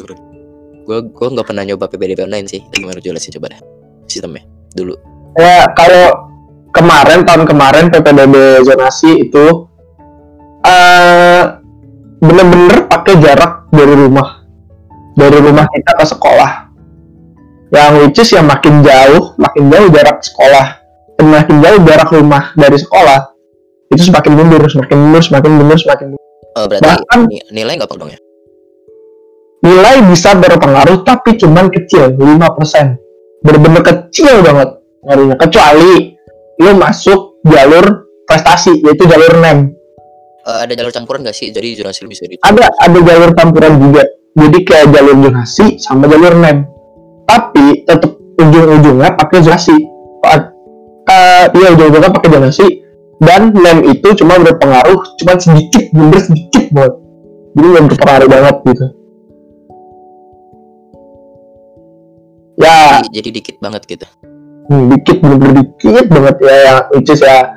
turun 0.00 0.18
gue 0.88 0.98
gue 1.12 1.28
nggak 1.30 1.46
pernah 1.46 1.62
nyoba 1.62 1.86
PPDB 1.86 2.26
online 2.26 2.48
sih. 2.50 2.64
Gimana 2.72 2.98
jelasin 2.98 3.30
coba 3.38 3.52
deh. 3.54 3.60
Sistemnya 4.10 4.42
dulu. 4.74 4.96
Ya 5.38 5.68
kalau 5.78 6.34
kemarin 6.74 7.22
tahun 7.22 7.46
kemarin 7.46 7.84
PPDB 7.94 8.64
zonasi 8.66 9.30
itu 9.30 9.70
eh 10.66 11.42
bener-bener 12.18 12.90
pakai 12.90 13.14
jarak 13.22 13.70
dari 13.70 13.94
rumah. 13.94 14.42
Dari 15.14 15.38
rumah 15.38 15.68
kita 15.70 15.92
ke 15.94 16.04
sekolah. 16.10 16.50
Yang 17.70 17.92
which 18.02 18.18
is 18.24 18.30
yang 18.34 18.50
makin 18.50 18.82
jauh 18.82 19.36
makin 19.38 19.70
jauh 19.70 19.88
jarak 19.94 20.18
sekolah. 20.26 20.66
Makin 21.20 21.56
jauh 21.60 21.78
jarak 21.86 22.08
rumah 22.10 22.50
dari 22.56 22.80
sekolah 22.80 23.30
itu 23.90 24.06
semakin 24.06 24.32
mundur 24.38 24.62
semakin 24.70 24.96
mundur 24.96 25.22
semakin 25.22 25.50
mundur 25.54 25.78
semakin 25.78 26.06
mundur. 26.14 26.26
Eh, 26.56 26.66
berarti 26.66 26.82
Bahkan- 26.88 27.22
ni- 27.30 27.46
nilai 27.54 27.74
nggak 27.78 27.90
dong 27.94 28.10
ya 28.10 28.18
nilai 29.70 30.02
bisa 30.10 30.34
berpengaruh 30.34 31.06
tapi 31.06 31.38
cuman 31.38 31.70
kecil 31.70 32.10
5% 32.18 33.46
bener-bener 33.46 33.82
kecil 33.86 34.42
banget 34.42 34.68
ngaruhnya 35.06 35.36
kecuali 35.38 36.18
lu 36.60 36.76
masuk 36.76 37.40
jalur 37.48 38.10
prestasi 38.28 38.84
yaitu 38.84 39.08
jalur 39.08 39.32
NEM. 39.40 39.72
Eh, 40.44 40.58
ada 40.68 40.72
jalur 40.76 40.92
campuran 40.92 41.24
nggak 41.24 41.36
sih? 41.36 41.48
Jadi 41.48 41.80
zonasi 41.80 42.04
bisa 42.04 42.28
di 42.28 42.36
ada 42.44 42.68
ada 42.68 42.98
jalur 43.00 43.32
campuran 43.32 43.80
juga. 43.80 44.04
Jadi 44.36 44.58
kayak 44.62 44.86
jalur 44.92 45.16
zonasi 45.24 45.80
sama 45.80 46.04
jalur 46.06 46.36
NEM. 46.36 46.68
Tapi 47.24 47.88
tetap 47.88 48.12
ujung-ujungnya 48.40 49.16
pakai 49.16 49.40
zonasi 49.44 49.76
uh, 50.24 51.44
iya 51.56 51.68
ujung-ujungnya 51.76 52.10
pakai 52.12 52.28
zonasi 52.28 52.66
dan 53.24 53.56
NEM 53.56 53.88
itu 53.88 54.08
cuma 54.20 54.36
berpengaruh 54.36 55.00
cuma 55.24 55.40
sedikit 55.40 55.84
bener 55.96 56.20
sedikit 56.20 56.64
banget. 56.76 56.94
Jadi 57.56 57.66
nggak 57.66 57.84
berpengaruh 57.88 58.28
banget 58.28 58.56
gitu 58.68 58.86
ya 62.60 63.00
jadi, 63.00 63.08
jadi 63.16 63.28
dikit 63.40 63.56
banget 63.64 63.82
gitu 63.88 64.06
hmm, 64.68 64.84
dikit 64.94 65.16
bener-bener 65.24 65.52
dikit 65.64 66.06
banget 66.12 66.36
ya 66.44 66.56
yang 66.68 66.80
which 66.92 67.10
is 67.10 67.20
ya 67.24 67.50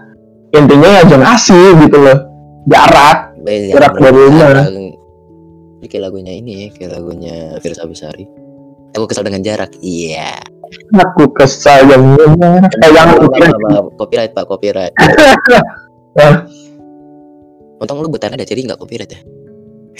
intinya 0.55 0.89
ya 0.89 1.01
zonasi 1.12 1.60
gitu 1.83 1.98
loh 2.00 2.17
jarak 2.72 3.33
Eh, 3.43 3.75
Gerak 3.75 4.00
yang 4.00 4.15
dari 4.15 4.19
rumah. 4.24 4.63
Ini 5.83 5.88
kayak 5.91 6.03
lagunya 6.07 6.31
ini 6.31 6.51
ya, 6.63 6.67
kayak 6.72 6.91
lagunya 6.95 7.60
Firsa 7.60 7.83
Besari. 7.83 8.24
Aku 8.95 9.03
kesal 9.03 9.27
dengan 9.27 9.43
jarak. 9.43 9.75
Iya. 9.83 10.39
aku 10.74 11.29
kesal 11.38 11.86
yang 11.86 12.17
jarak 12.17 12.74
eh 12.81 12.89
jangan 12.98 13.29
copyright 13.93 14.33
pak, 14.33 14.48
copyright. 14.50 14.89
Untung 17.77 18.00
lu 18.01 18.10
buatan 18.10 18.33
ada 18.33 18.41
jadi 18.48 18.63
nggak 18.63 18.79
copyright 18.79 19.12
ya. 19.12 19.19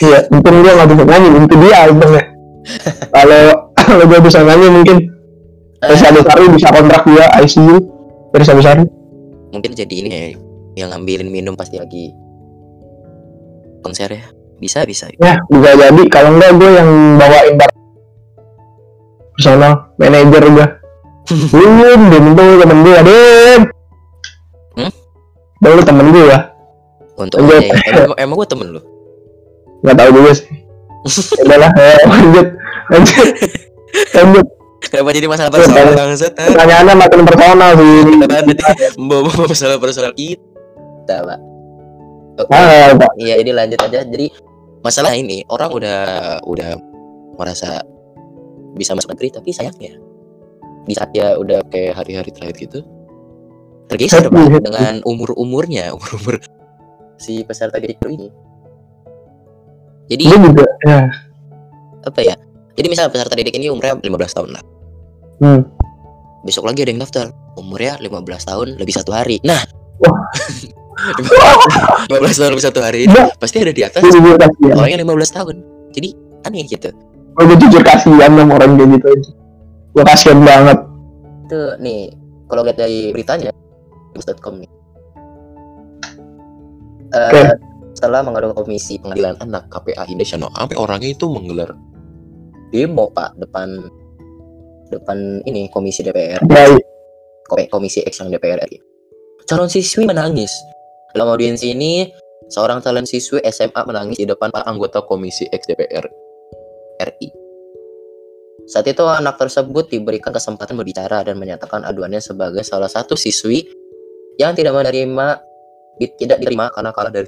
iya 0.02 0.26
untung 0.34 0.66
dia 0.66 0.74
nggak 0.74 0.90
bisa 0.90 1.06
nyanyi 1.06 1.38
itu 1.38 1.56
dia 1.62 1.86
untungnya 1.86 2.24
kalau 3.14 3.44
kalau 3.88 4.06
gue 4.08 4.20
bisa 4.24 4.40
nyanyi 4.44 4.68
mungkin. 4.72 4.98
Teresa 5.84 6.16
Besari 6.16 6.46
bisa 6.48 6.68
kontrak 6.72 7.04
dia 7.04 7.28
ICU 7.44 7.76
Teresa 8.32 8.56
Besari 8.56 8.88
Mungkin 9.52 9.76
jadi 9.76 9.96
ini 10.00 10.10
ya, 10.10 10.24
yang 10.80 10.90
ngambilin 10.96 11.28
minum 11.28 11.54
pasti 11.54 11.78
lagi 11.78 12.16
konser 13.84 14.10
ya. 14.10 14.26
Bisa 14.58 14.88
bisa. 14.88 15.12
ya 15.20 15.38
bisa 15.44 15.72
jadi. 15.76 16.04
Kalau 16.08 16.40
enggak 16.40 16.56
gue 16.56 16.70
yang 16.72 16.90
bawain 17.20 17.60
bar 17.60 17.70
personal 19.34 19.92
manager 19.98 20.44
gue 20.46 20.68
Dim, 21.28 22.02
Dim 22.10 22.26
tuh 22.38 22.50
temen 22.64 22.80
gue, 22.86 22.98
Dim 23.04 23.62
Hmm? 24.74 24.92
Lu 25.62 25.84
temen 25.86 26.06
gue 26.10 26.24
ya 26.26 26.40
Untuk 27.14 27.46
aja. 27.46 27.62
Emang, 27.94 28.18
emang 28.18 28.36
gue 28.42 28.50
temen 28.50 28.68
lu. 28.74 28.82
Gak 29.86 29.96
tau 30.00 30.10
juga 30.10 30.32
sih. 30.34 30.50
Udah 31.46 31.58
lah, 31.62 31.72
ya, 31.78 31.94
lanjut. 32.10 32.48
Lanjut 32.90 33.28
Lanjut 34.14 34.48
Kenapa 34.84 35.10
jadi 35.16 35.28
masalah 35.32 35.52
personal 35.52 35.96
bangsat? 35.96 36.34
ah? 36.36 36.48
Pertanyaannya 36.52 36.96
makin 37.00 37.20
personal 37.24 37.72
sih 37.80 37.98
kan 38.28 38.44
membawa 39.00 39.32
masalah 39.48 39.78
personal 39.80 40.12
kita, 40.12 41.16
Pak. 41.24 41.40
Oke. 42.44 42.52
Ah, 42.52 42.92
Pak. 42.92 43.12
Iya, 43.16 43.40
ini 43.40 43.52
lanjut 43.56 43.80
aja. 43.80 44.04
Jadi 44.04 44.28
masalah 44.84 45.16
ini 45.16 45.48
orang 45.48 45.72
udah 45.72 46.00
udah 46.44 46.76
merasa 47.40 47.80
bisa 48.76 48.92
masuk 48.92 49.16
negeri 49.16 49.32
tapi 49.32 49.50
sayangnya 49.56 49.96
di 50.84 50.94
saat 50.94 51.16
dia 51.16 51.40
udah 51.40 51.64
kayak 51.72 51.96
hari-hari 51.96 52.30
terakhir 52.36 52.58
gitu 52.60 52.80
tergeser 53.88 54.28
Pak, 54.28 54.62
dengan 54.64 55.00
umur-umurnya, 55.08 55.92
umur-umur 55.96 56.44
si 57.16 57.46
peserta 57.48 57.80
didik 57.80 58.02
ini. 58.10 58.28
Jadi 60.12 60.24
Gue 60.28 60.40
juga 60.52 60.66
ya. 60.84 61.08
apa 62.04 62.20
ya? 62.20 62.36
Jadi 62.74 62.88
misal 62.90 63.10
peserta 63.14 63.38
didik 63.38 63.54
ini 63.54 63.70
umurnya 63.70 63.98
15 64.02 64.38
tahun 64.38 64.50
lah. 64.58 64.64
Hmm. 65.42 65.62
Besok 66.44 66.66
lagi 66.66 66.82
ada 66.84 66.92
yang 66.92 67.02
daftar. 67.02 67.30
Umurnya 67.54 68.02
15 68.02 68.50
tahun 68.50 68.68
lebih 68.82 68.94
satu 68.98 69.14
hari. 69.14 69.38
Nah, 69.46 69.62
Wah. 70.02 70.18
15 72.10 72.40
tahun 72.40 72.52
lebih 72.54 72.66
satu 72.66 72.80
hari 72.82 73.10
Iya. 73.10 73.34
pasti 73.38 73.58
ada 73.62 73.74
di 73.74 73.82
atas 73.82 74.02
orang 74.06 74.90
yang 74.90 75.02
15 75.06 75.38
tahun. 75.38 75.56
Jadi 75.94 76.10
aneh 76.46 76.66
gitu. 76.66 76.90
Gue 77.34 77.58
jujur 77.58 77.82
kasihan 77.82 78.30
sama 78.30 78.62
orang 78.62 78.78
kayak 78.78 78.94
gitu 78.94 79.08
aja 79.10 79.32
Gue 79.94 80.04
kasihan 80.06 80.38
banget 80.46 80.78
Itu 81.50 81.60
nih 81.82 82.14
kalau 82.46 82.62
lihat 82.62 82.78
dari 82.78 83.10
beritanya 83.10 83.50
news.com 84.14 84.62
nih. 84.62 84.70
Eh, 87.14 87.30
Oke. 87.30 87.42
setelah 87.98 88.22
mengadu 88.22 88.54
komisi 88.54 89.02
pengadilan 89.02 89.38
anak 89.42 89.66
KPA 89.70 90.06
Indonesia 90.06 90.38
sampai 90.38 90.78
orangnya 90.78 91.10
itu 91.10 91.26
menggelar 91.26 91.74
demo 92.74 93.14
Pak 93.14 93.38
depan 93.38 93.86
depan 94.90 95.46
ini 95.46 95.70
komisi 95.70 96.02
DPR. 96.02 96.42
Baik 96.50 96.82
Kom- 97.46 97.70
Komisi 97.70 98.02
X 98.02 98.24
yang 98.24 98.34
DPR 98.34 98.60
RI. 98.66 98.80
Calon 99.46 99.70
siswi 99.70 100.08
menangis. 100.08 100.52
Dalam 101.14 101.30
audiensi 101.30 101.76
ini, 101.76 102.10
seorang 102.50 102.82
calon 102.82 103.06
siswi 103.06 103.44
SMA 103.46 103.86
menangis 103.86 104.18
di 104.18 104.26
depan 104.26 104.50
para 104.50 104.66
anggota 104.66 105.04
Komisi 105.06 105.46
X 105.52 105.70
DPR 105.70 106.06
RI. 107.04 107.30
Saat 108.64 108.88
itu 108.88 109.04
anak 109.04 109.36
tersebut 109.36 109.92
diberikan 109.92 110.32
kesempatan 110.32 110.80
berbicara 110.80 111.20
dan 111.28 111.36
menyatakan 111.36 111.84
aduannya 111.84 112.24
sebagai 112.24 112.64
salah 112.64 112.88
satu 112.88 113.20
siswi 113.20 113.68
yang 114.40 114.56
tidak 114.56 114.72
menerima 114.74 115.44
tidak 116.18 116.42
diterima 116.42 116.72
karena 116.72 116.90
kalah 116.96 117.12
dari 117.12 117.28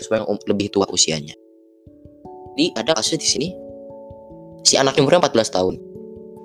siswa 0.00 0.24
yang 0.24 0.26
um- 0.26 0.46
lebih 0.48 0.72
tua 0.72 0.88
usianya. 0.88 1.36
Jadi 2.56 2.64
ada 2.74 2.96
kasus 2.96 3.20
di 3.20 3.28
sini 3.28 3.48
si 4.64 4.74
anak 4.76 4.96
umurnya 5.00 5.22
14 5.24 5.56
tahun 5.56 5.74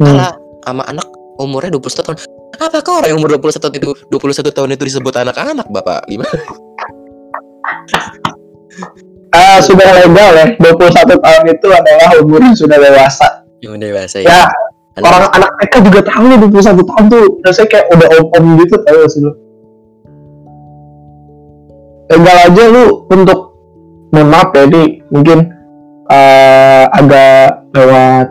hmm. 0.02 0.18
sama 0.66 0.84
anak 0.88 1.08
umurnya 1.40 1.76
21 1.76 2.06
tahun. 2.06 2.18
Apakah 2.56 3.04
orang 3.04 3.10
yang 3.12 3.20
umur 3.20 3.36
21 3.36 3.60
tahun 3.60 3.74
itu 3.76 3.90
21 4.08 4.56
tahun 4.56 4.70
itu 4.80 4.84
disebut 4.88 5.14
anak-anak, 5.20 5.68
Bapak? 5.68 6.08
Gimana? 6.08 6.32
Ah, 9.36 9.60
Sudah 9.60 9.92
legal 10.00 10.32
ya 10.32 10.46
21 10.56 11.20
tahun 11.20 11.44
itu 11.52 11.68
adalah 11.68 12.08
umur 12.24 12.40
yang 12.40 12.56
sudah 12.56 12.80
dewasa 12.80 13.44
Yang 13.60 13.76
dewasa 13.84 14.18
Ya 14.24 14.48
Anak- 14.96 15.12
orang 15.12 15.32
anak 15.36 15.52
TK 15.60 15.74
juga 15.92 16.00
tahu 16.08 16.24
nih 16.32 16.38
21 16.40 16.88
tahun 16.88 17.06
tuh 17.12 17.24
rasanya 17.44 17.68
kayak 17.68 17.86
udah 17.92 18.08
om-om 18.16 18.46
gitu 18.64 18.76
tahu 18.80 19.00
sih 19.12 19.20
lu 19.28 19.32
legal 22.08 22.38
aja 22.48 22.64
lu 22.72 22.86
untuk 23.12 23.40
mohon 24.16 24.28
maaf 24.32 24.56
ya 24.56 24.64
ini 24.72 25.04
mungkin 25.12 25.52
eh, 26.08 26.86
agak 26.90 27.66
lewat 27.74 28.28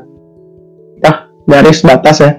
ah, 1.03 1.17
garis 1.45 1.81
batas 1.81 2.19
ya 2.21 2.31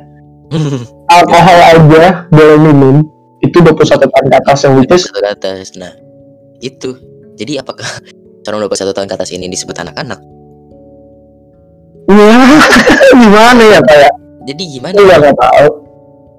alkohol 1.16 1.60
aja 1.62 2.26
boleh 2.30 2.58
minum 2.60 2.96
itu 3.40 3.62
21 3.62 3.78
tahun 4.10 4.26
ke 4.26 4.36
atas 4.42 4.58
yang 4.66 4.74
which 4.74 4.90
is 4.90 5.06
Satu 5.06 5.22
ke 5.22 5.30
atas. 5.30 5.78
Nah, 5.78 5.94
itu. 6.58 6.98
Jadi 7.38 7.62
apakah 7.62 7.86
calon 8.42 8.66
21 8.66 8.90
tahun 8.90 9.06
ke 9.06 9.14
atas 9.14 9.30
ini 9.30 9.46
disebut 9.46 9.76
anak-anak? 9.78 10.18
ya 12.06 12.34
gimana 13.22 13.64
ya 13.66 13.80
kayak 13.86 14.14
Jadi 14.46 14.64
gimana? 14.78 14.94
lu 14.98 15.06
gak 15.06 15.38
tahu 15.38 15.70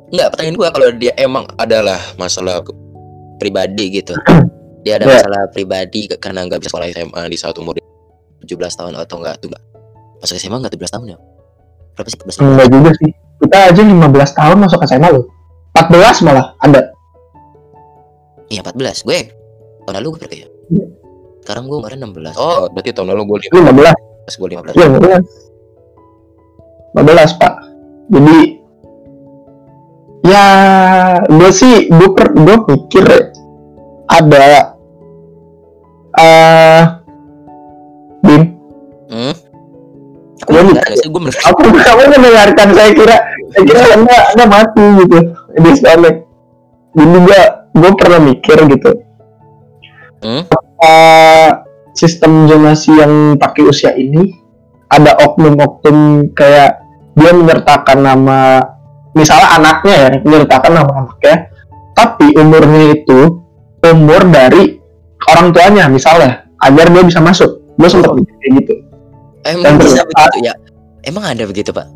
Enggak, 0.06 0.26
pertanyaan 0.34 0.54
gua 0.54 0.68
kalau 0.70 0.88
dia 0.94 1.12
emang 1.18 1.42
adalah 1.58 1.98
masalah 2.14 2.62
pribadi 3.38 3.98
gitu. 3.98 4.14
Dia 4.86 5.02
ada 5.02 5.10
Ya. 5.10 5.18
masalah 5.18 5.42
pribadi 5.50 6.06
karena 6.06 6.46
nggak 6.46 6.62
bisa 6.62 6.70
sekolah 6.70 6.86
SMA 6.94 7.22
di 7.26 7.34
saat 7.34 7.58
umur 7.58 7.74
17 8.46 8.78
tahun 8.78 8.92
atau 8.94 9.16
enggak 9.18 9.34
tuh 9.42 9.50
enggak. 9.50 9.62
Masuk 10.22 10.34
SMA 10.38 10.56
enggak 10.62 10.72
17 10.78 10.94
tahun 10.94 11.06
ya? 11.12 11.18
Berapa 11.98 12.08
sih? 12.08 12.18
14 12.22 12.38
tahun? 12.38 12.48
enggak 12.54 12.68
juga 12.70 12.90
sih. 13.02 13.10
Kita 13.36 13.56
aja 13.68 13.82
15 13.84 14.38
tahun 14.38 14.56
masuk 14.62 14.80
SMA 14.86 15.08
loh. 15.10 15.24
14 15.76 16.24
malah 16.24 16.56
ada. 16.62 16.96
Iya 18.46 18.62
14 18.62 19.02
Gue 19.02 19.20
tahun 19.86 19.94
lalu 20.02 20.06
gue 20.14 20.20
berapa 20.22 20.34
ya? 20.34 20.46
Iya. 20.70 20.86
Sekarang 21.42 21.70
gue 21.70 21.78
kemarin 21.78 21.98
16 22.10 22.34
Oh 22.38 22.66
berarti 22.70 22.90
tahun 22.94 23.08
lalu 23.14 23.22
gue 23.26 23.38
Lu 23.54 23.58
15 23.70 24.34
15 24.34 24.38
Gue 24.38 24.48
15 24.54 24.74
Iya 24.74 24.86
15 26.94 26.96
15 26.96 27.38
pak. 27.38 27.54
Jadi 28.10 28.38
Ya 30.26 30.44
Gue 31.26 31.50
sih 31.54 31.86
Gue, 31.90 32.08
gue 32.14 32.56
mikir 32.70 33.06
Ada 34.06 34.74
eh 36.16 36.82
Bim. 38.26 38.42
Hmm? 39.06 39.34
Aku 40.42 40.50
sih 40.98 41.08
Gue 41.08 41.20
menurut 41.22 41.38
Aku 41.46 41.60
kamu 41.62 42.02
mendengarkan 42.12 42.68
saya 42.74 42.90
kira 42.92 43.16
Saya 43.54 43.62
kira 43.64 43.80
anda, 43.94 44.16
anda 44.34 44.44
mati 44.50 44.84
gitu. 45.06 45.18
Disconnect 45.62 46.18
Jadi 46.92 47.16
gue 47.22 47.40
Gue 47.76 47.90
pernah 47.96 48.20
mikir 48.20 48.58
gitu. 48.66 48.90
Hmm? 50.26 50.42
eh, 50.82 51.50
sistem 51.96 52.48
zonasi 52.48 52.92
yang 52.92 53.40
pakai 53.40 53.62
usia 53.68 53.92
ini 53.96 54.36
ada 54.92 55.16
oknum-oknum 55.18 56.30
kayak 56.36 56.78
dia 57.16 57.32
menyertakan 57.32 58.04
nama 58.04 58.60
misalnya 59.16 59.48
anaknya 59.56 59.94
ya 59.96 60.08
menyertakan 60.20 60.72
nama 60.76 60.92
anaknya 61.04 61.48
tapi 61.96 62.36
umurnya 62.36 63.00
itu 63.00 63.40
umur 63.80 64.22
dari 64.28 64.76
orang 65.32 65.50
tuanya 65.56 65.88
misalnya 65.88 66.44
agar 66.60 66.92
dia 66.92 67.02
bisa 67.02 67.24
masuk 67.24 67.65
gue 67.76 67.88
sempat 67.88 68.10
mikir 68.12 68.34
kayak 68.36 68.52
gitu. 68.60 68.74
Emang 69.44 69.62
Dan 69.62 69.72
bisa 69.78 70.02
ternyata- 70.02 70.10
begitu 70.26 70.38
ya? 70.42 70.54
Emang 71.02 71.24
ada 71.24 71.42
begitu 71.44 71.70
pak? 71.70 71.86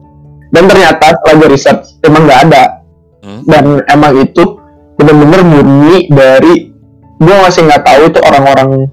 Dan 0.51 0.63
ternyata 0.67 1.07
setelah 1.11 1.35
gue 1.37 1.49
riset 1.51 1.77
emang 2.03 2.23
nggak 2.25 2.43
ada. 2.49 2.65
Hmm? 3.21 3.45
dan 3.45 3.85
emang 3.93 4.17
itu 4.17 4.57
bener-bener 4.97 5.45
murni 5.45 6.09
dari 6.09 6.73
gue 7.21 7.35
masih 7.45 7.69
nggak 7.69 7.85
tahu 7.85 8.09
itu 8.09 8.17
orang-orang 8.17 8.89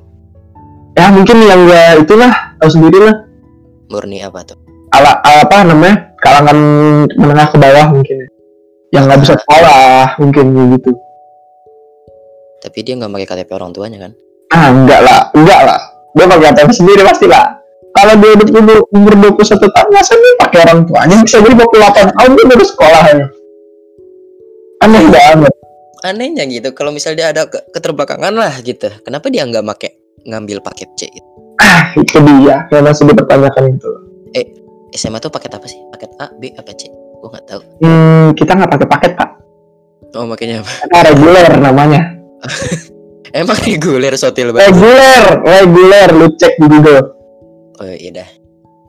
ya 1.00 1.08
mungkin 1.08 1.48
yang 1.48 1.64
gak 1.64 2.04
itulah 2.04 2.28
tahu 2.60 2.68
sendiri 2.68 3.08
lah 3.08 3.16
Murni 3.88 4.20
apa 4.20 4.44
tuh? 4.44 4.60
Ala, 4.92 5.24
ala- 5.24 5.48
apa 5.48 5.64
namanya 5.64 6.12
kalangan 6.20 6.58
menengah 7.16 7.48
ke 7.48 7.56
bawah 7.56 7.88
mungkin. 7.88 8.16
Ya. 8.20 8.28
yang 9.00 9.04
nggak 9.08 9.20
bisa 9.24 9.40
sekolah 9.40 10.20
mungkin 10.20 10.46
gitu. 10.76 10.92
Tapi 12.60 12.78
dia 12.84 13.00
nggak 13.00 13.08
pakai 13.08 13.28
KTP 13.32 13.50
orang 13.56 13.72
tuanya 13.72 14.00
kan? 14.04 14.12
Ah 14.52 14.68
enggak 14.72 15.00
lah 15.04 15.32
enggak 15.32 15.62
lah 15.64 15.80
dia 16.18 16.26
pakai 16.26 16.48
ATM 16.52 16.72
sendiri 16.74 17.02
pasti 17.06 17.26
lah 17.30 17.58
kalau 17.98 18.14
dia 18.22 18.30
udah 18.38 18.48
umur 18.62 18.78
umur 18.94 19.14
21 19.34 19.58
tahun 19.58 19.90
masa 19.90 20.14
dia 20.14 20.34
pakai 20.38 20.58
orang 20.70 20.80
tuanya? 20.86 21.18
Bisa 21.26 21.42
jadi 21.42 21.58
28 21.58 22.14
tahun 22.14 22.30
dia 22.38 22.44
udah 22.46 22.70
sekolah 22.70 23.02
ya. 23.10 23.26
Aneh 24.86 25.04
banget. 25.10 25.54
Anehnya 26.06 26.46
gitu 26.46 26.70
Kalau 26.78 26.94
misalnya 26.94 27.18
dia 27.18 27.28
ada 27.34 27.44
ke- 27.50 27.66
keterbelakangan 27.74 28.30
lah 28.38 28.54
gitu. 28.62 28.86
Kenapa 29.02 29.34
dia 29.34 29.50
nggak 29.50 29.66
make 29.66 29.90
ngambil 30.30 30.62
paket 30.62 30.94
C 30.94 31.10
itu? 31.10 31.30
Ah 31.58 31.90
itu 31.98 32.22
dia 32.22 32.70
yang 32.70 32.86
masih 32.86 33.10
dipertanyakan 33.10 33.74
itu. 33.74 33.90
SMA 34.94 35.18
tuh 35.18 35.34
paket 35.34 35.52
apa 35.58 35.66
sih? 35.66 35.82
Paket 35.90 36.10
A, 36.22 36.32
B, 36.38 36.54
apa 36.54 36.72
C? 36.78 36.88
Gue 36.90 37.30
nggak 37.34 37.46
tahu. 37.50 37.62
hmm, 37.82 38.28
kita 38.38 38.52
nggak 38.56 38.72
pakai 38.78 38.88
paket 38.88 39.12
pak. 39.18 39.30
Oh 40.16 40.26
makanya 40.30 40.62
apa? 40.64 40.72
kita 40.86 41.00
reguler 41.14 41.52
namanya 41.60 42.02
Emang 43.32 43.58
reguler 43.60 44.14
sotil 44.16 44.52
banget. 44.52 44.72
reguler 44.72 45.24
reguler 45.44 46.10
lu 46.12 46.28
cek 46.34 46.54
di 46.56 46.68
Google 46.68 47.02
Oh 47.78 47.86
iya 47.86 48.10
dah. 48.12 48.30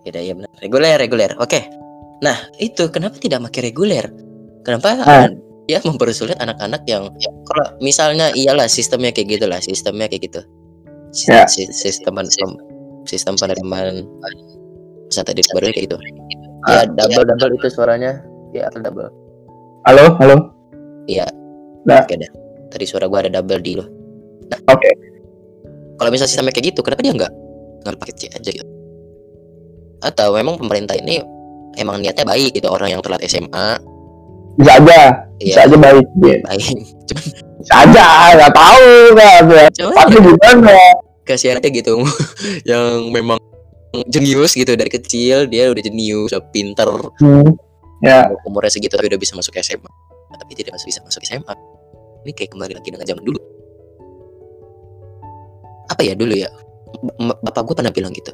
Iya 0.02 0.10
dah, 0.10 0.22
iya 0.22 0.32
benar. 0.32 0.48
Reguler, 0.58 0.96
reguler. 0.96 1.30
Oke. 1.36 1.60
Nah 2.18 2.32
itu 2.56 2.88
kenapa 2.88 3.20
tidak 3.20 3.44
pakai 3.44 3.68
reguler? 3.68 4.08
Kenapa 4.64 4.88
Ah. 4.98 5.28
dia 5.64 5.76
mempersulit 5.82 6.34
anak-anak 6.34 6.88
yang 6.88 7.12
ya, 7.14 7.28
kalau 7.44 7.76
misalnya 7.78 8.32
iyalah 8.32 8.64
sistemnya 8.64 9.12
kayak 9.12 9.36
gitu 9.36 9.44
lah, 9.44 9.60
sistemnya 9.60 10.08
kayak 10.08 10.32
gitu. 10.32 10.40
Ya. 11.28 11.44
sis- 11.44 11.68
Sistem 11.72 12.16
sistem 12.24 12.50
sistem 13.04 13.34
penerimaan 13.36 14.08
peserta 15.06 15.32
didik 15.32 15.52
baru 15.52 15.68
kayak 15.68 15.84
gitu. 15.84 15.96
Ah. 16.64 16.72
Ya 16.72 16.88
double 16.88 17.24
double 17.26 17.52
itu 17.54 17.68
suaranya. 17.68 18.24
Ya 18.50 18.66
atau 18.66 18.80
double. 18.80 19.12
halo 19.84 20.16
halo 20.16 20.36
Iya. 21.04 21.28
Dah. 21.84 22.04
Oke 22.04 22.16
dah. 22.16 22.30
Tadi 22.68 22.84
suara 22.84 23.04
gua 23.04 23.20
ada 23.20 23.36
double 23.36 23.60
di 23.60 23.76
lo. 23.76 23.84
Oke 24.68 24.90
Kalau 25.98 26.14
misalnya 26.14 26.30
sistemnya 26.30 26.54
kayak 26.54 26.70
gitu, 26.70 26.80
kenapa 26.86 27.02
dia 27.02 27.10
nggak 27.10 27.32
ngambil 27.82 27.98
paket 27.98 28.16
C 28.22 28.22
aja 28.30 28.50
gitu? 28.54 28.62
Atau 29.98 30.30
memang 30.30 30.54
pemerintah 30.54 30.94
ini 30.94 31.18
emang 31.74 31.98
niatnya 31.98 32.22
baik 32.22 32.54
gitu 32.54 32.70
orang 32.70 32.94
yang 32.94 33.02
telat 33.02 33.18
SMA, 33.26 33.82
bisa 34.58 34.72
aja 34.78 35.00
bisa 35.38 35.58
ya 35.62 35.70
aja 35.70 35.76
baik 35.78 36.06
dia 36.18 36.36
baik. 36.46 36.78
bisa 37.62 37.74
aja 37.82 38.06
nggak 38.34 38.52
tahu 38.54 38.90
nggak 39.14 39.34
tapi 39.94 40.14
ya, 40.18 40.20
gimana 40.22 40.78
kasihan 41.22 41.58
aja 41.62 41.68
gitu 41.70 42.02
yang 42.70 43.10
memang 43.14 43.38
jenius 44.10 44.54
gitu 44.54 44.74
dari 44.74 44.90
kecil 44.90 45.48
dia 45.48 45.70
udah 45.72 45.82
jenius, 45.82 46.30
udah 46.30 46.42
pinter, 46.52 46.90
hmm. 47.24 47.50
ya 48.04 48.28
umurnya 48.44 48.70
segitu 48.70 48.94
tapi 48.94 49.08
udah 49.08 49.20
bisa 49.20 49.32
masuk 49.34 49.56
SMA, 49.64 49.90
tapi 50.36 50.52
tidak 50.54 50.76
masih 50.76 50.86
bisa 50.92 51.00
masuk 51.02 51.24
SMA. 51.24 51.54
Ini 52.26 52.32
kayak 52.36 52.52
kembali 52.52 52.72
lagi 52.76 52.88
dengan 52.92 53.06
zaman 53.08 53.24
dulu. 53.24 53.40
Apa 55.88 56.04
ya 56.04 56.12
dulu 56.16 56.34
ya? 56.36 56.48
Bapak 57.44 57.68
gue 57.68 57.74
pernah 57.76 57.92
bilang 57.92 58.12
gitu. 58.12 58.32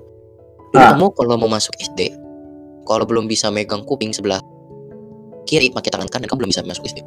Dulu 0.70 0.78
Ah. 0.82 0.94
kamu 0.94 1.06
kalau 1.14 1.38
mau 1.38 1.50
masuk 1.50 1.74
SD, 1.78 2.10
kalau 2.82 3.06
belum 3.06 3.30
bisa 3.30 3.50
megang 3.50 3.82
kuping 3.86 4.10
sebelah 4.10 4.42
kiri 5.44 5.70
pakai 5.70 5.90
tangan 5.92 6.08
kanan 6.10 6.26
kamu 6.26 6.46
belum 6.46 6.50
bisa 6.50 6.66
masuk 6.66 6.86
SD. 6.88 7.02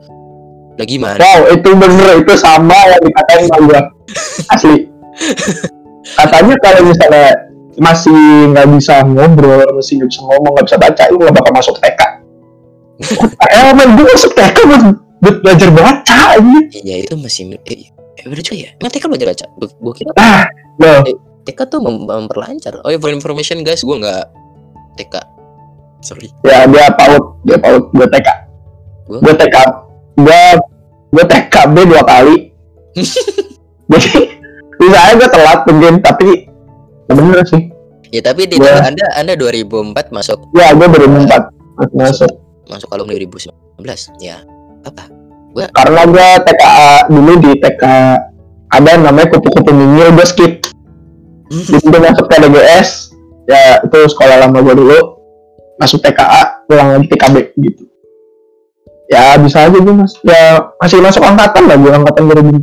Lah 0.77 0.85
gimana? 0.85 1.17
wow 1.17 1.41
itu 1.49 1.69
bener 1.73 2.21
itu 2.21 2.33
sama 2.37 2.77
yang 2.85 3.01
dikatain 3.01 3.49
sama 3.49 3.65
gua 3.65 3.81
asli 4.53 4.85
katanya 6.13 6.55
kalau 6.61 6.81
misalnya 6.85 7.33
masih 7.81 8.53
nggak 8.53 8.67
bisa 8.77 9.01
ngobrol 9.05 9.65
masih 9.73 9.97
nggak 9.97 10.09
bisa 10.13 10.21
ngomong 10.21 10.51
nggak 10.53 10.65
bisa 10.69 10.77
baca 10.77 11.03
itu 11.09 11.15
nggak 11.17 11.33
bakal 11.33 11.51
masuk 11.57 11.75
TK 11.81 12.01
eh 13.41 13.71
men 13.73 13.89
gue 13.97 14.05
masuk 14.05 14.31
TK 14.37 14.57
buat, 14.69 14.83
buat 15.21 15.35
belajar 15.41 15.69
baca 15.73 16.21
ini 16.37 16.59
Iya 16.77 16.95
itu 17.09 17.13
masih 17.17 17.57
eh, 17.65 17.89
eh 18.27 18.29
udah 18.29 18.43
juga 18.43 18.57
ya. 18.57 18.69
Emang 18.75 18.91
TK 18.91 19.03
belajar 19.07 19.27
baca. 19.29 19.45
Gue 19.55 19.93
kira 19.95 20.11
ah 20.15 20.43
loh 20.77 20.99
TK 21.41 21.59
tuh 21.65 21.79
mem- 21.79 22.03
memperlancar. 22.03 22.83
Oh 22.83 22.91
ya 22.91 22.99
for 22.99 23.07
information 23.07 23.63
guys, 23.63 23.79
gue 23.79 23.95
nggak 23.95 24.25
TK. 24.95 25.15
Sorry. 25.99 26.29
ya 26.43 26.67
dia 26.67 26.93
paut 26.93 27.41
dia 27.41 27.57
paut 27.57 27.89
gue 27.89 28.05
TK 28.05 28.27
Gua- 29.07 29.21
gue 29.23 29.33
TK 29.33 29.55
gue 30.15 30.41
gue 31.09 31.23
TKB 31.25 31.75
dua 31.85 32.03
kali 32.03 32.53
jadi 33.91 34.11
bisa 34.77 34.97
aja 34.99 35.13
gue 35.15 35.25
telat 35.27 35.59
mungkin 35.65 35.93
tapi 35.99 36.45
ya 37.07 37.13
bener 37.13 37.41
sih 37.45 37.63
Ya 38.07 38.21
tapi 38.21 38.45
di 38.45 38.55
Gua- 38.55 38.79
Anda 38.79 39.03
Anda 39.15 39.33
2004 39.35 40.13
masuk 40.13 40.37
ya 40.53 40.71
gue 40.71 40.85
baru 40.85 41.09
empat 41.17 41.49
masuk 41.91 42.31
masuk 42.67 42.87
alumni 42.93 43.17
2019. 43.17 43.51
Ya. 44.21 44.37
Apa? 44.85 45.11
Karena 45.73 46.01
gue 46.05 46.27
TKA 46.45 47.09
dulu 47.09 47.31
di 47.41 47.51
TK 47.57 47.83
ada 48.67 48.91
namanya 48.99 49.27
kupu-kupu 49.31 49.71
mingil 49.73 50.13
gue 50.13 50.25
skip. 50.27 50.53
Jadi 51.49 51.87
gue 51.87 52.01
masuk 52.03 52.27
KDGS 52.27 52.89
ya 53.47 53.79
itu 53.81 53.97
sekolah 54.11 54.45
lama 54.45 54.59
gue 54.61 54.75
dulu. 54.75 54.99
Masuk 55.79 56.03
TKA 56.03 56.67
pulang 56.67 56.93
lagi 56.93 57.07
TKB 57.09 57.35
gitu. 57.57 57.83
Ya 59.07 59.39
bisa 59.39 59.65
aja 59.65 59.77
gue 59.79 59.93
mas 59.95 60.19
ya 60.19 60.67
masih 60.83 60.99
masuk 60.99 61.23
angkatan 61.23 61.63
lah 61.65 61.79
gue 61.79 61.91
angkatan 61.95 62.23
2004 62.27 62.59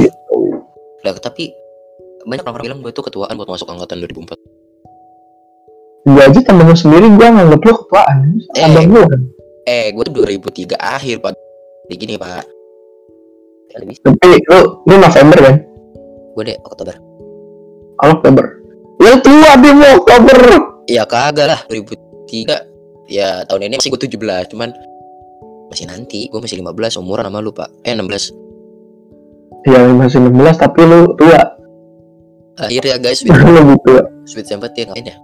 gitu. 0.00 0.36
Lah 1.04 1.12
tapi 1.20 1.52
banyak 2.24 2.44
orang 2.44 2.64
bilang 2.64 2.78
gue 2.80 2.92
tuh 2.92 3.04
ketuaan 3.04 3.36
buat 3.36 3.48
masuk 3.48 3.68
angkatan 3.68 4.00
2004. 4.02 4.40
gue 6.00 6.16
aja 6.16 6.40
temen 6.40 6.64
lu 6.64 6.72
sendiri 6.72 7.12
gue 7.12 7.26
nganggep 7.28 7.60
lu 7.60 7.72
ketuaan 7.76 8.40
Eh. 8.56 8.64
abang 8.64 8.88
gue 8.88 9.04
kan 9.04 9.20
Eh, 9.68 9.92
gue 9.92 10.04
tuh 10.08 10.14
2003 10.24 10.76
akhir 10.76 11.20
pak. 11.20 11.32
Jadi 11.86 11.94
gini 11.98 12.14
pak. 12.16 12.44
Ya, 13.70 13.76
tapi 14.02 14.26
lu 14.50 14.82
lu 14.82 14.94
November 14.98 15.38
kan 15.38 15.56
Gue 16.34 16.42
deh 16.42 16.58
Oktober. 16.66 16.94
Oh, 18.02 18.18
Oktober 18.18 18.44
ya 19.00 19.16
tua 19.22 19.50
mau 19.56 19.92
Oktober 20.02 20.38
Ya 20.90 21.02
kagak 21.06 21.46
lah 21.46 21.60
2003. 21.70 22.66
Ya 23.10 23.42
tahun 23.46 23.70
ini 23.70 23.78
masih 23.78 23.90
gue 23.94 24.00
17 24.06 24.50
cuman 24.54 24.70
masih 25.70 25.86
nanti 25.86 26.26
gue 26.30 26.40
masih 26.42 26.58
15 26.62 26.98
umuran 26.98 27.26
sama 27.26 27.38
lu 27.42 27.54
pak. 27.54 27.70
Eh 27.86 27.94
16. 27.94 28.34
ya 29.68 29.80
masih 29.92 30.24
16 30.24 30.56
tapi 30.56 30.80
lu 30.88 31.12
tua 31.20 31.60
Akhirnya 32.60 33.00
guys 33.00 33.20
sweet, 33.24 33.40
sweet 34.28 34.46
sympathy 34.48 34.84
ngapain 34.84 35.08
ya? 35.08 35.16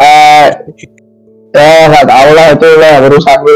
eh 0.00 0.48
ya 1.52 1.70
nggak 1.88 2.04
tahu 2.08 2.28
lah 2.32 2.46
itu 2.56 2.68
lah 2.80 2.94
urusan 3.08 3.38
lu 3.44 3.54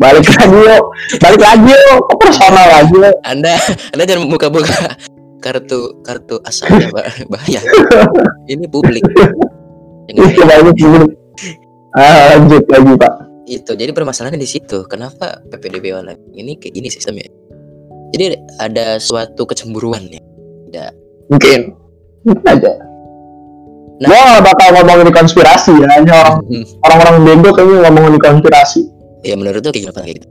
balik 0.00 0.24
lagi 0.24 0.56
yuk 0.56 0.84
balik 1.20 1.42
lagi 1.44 1.72
yuk 1.76 1.98
ke 2.08 2.14
personal 2.16 2.66
lagi 2.66 2.96
yuk 2.96 3.16
Anda 3.28 3.54
Anda 3.92 4.02
jangan 4.08 4.32
buka-buka 4.32 4.96
kartu 5.40 6.04
kartu 6.04 6.36
asalnya 6.44 6.92
Pak. 6.92 7.32
bahaya. 7.32 7.60
Ini 8.44 8.68
publik. 8.68 9.04
Ih, 10.12 10.36
lagi 10.44 10.72
dulu 10.76 11.06
ah, 11.96 12.36
lanjut 12.36 12.64
lagi 12.68 12.92
pak. 13.00 13.12
Itu 13.48 13.72
jadi 13.74 13.90
permasalahannya 13.90 14.38
di 14.38 14.46
situ. 14.46 14.84
Kenapa 14.86 15.40
PPDB 15.48 15.96
online 15.96 16.20
ini 16.36 16.60
kayak 16.60 16.74
gini 16.76 16.88
sistemnya? 16.92 17.26
Jadi 18.14 18.36
ada 18.60 19.00
suatu 19.00 19.48
kecemburuan 19.48 20.06
ya. 20.06 20.20
Tidak. 20.20 20.92
mungkin. 21.30 21.60
Mungkin 22.26 22.46
aja 22.46 22.89
Nah. 24.00 24.08
gua 24.08 24.40
gak 24.40 24.44
bakal 24.48 24.68
ngomongin 24.80 25.12
konspirasi 25.12 25.76
ya 25.76 25.86
hanya 25.92 26.12
orang 26.24 26.36
orang-orang 26.88 27.16
bego 27.20 27.52
kayaknya 27.52 27.84
ngomongin 27.84 28.16
konspirasi 28.16 28.80
ya 29.20 29.36
menurut 29.36 29.60
tuh 29.60 29.72
kayak 29.76 29.92
gitu? 30.16 30.28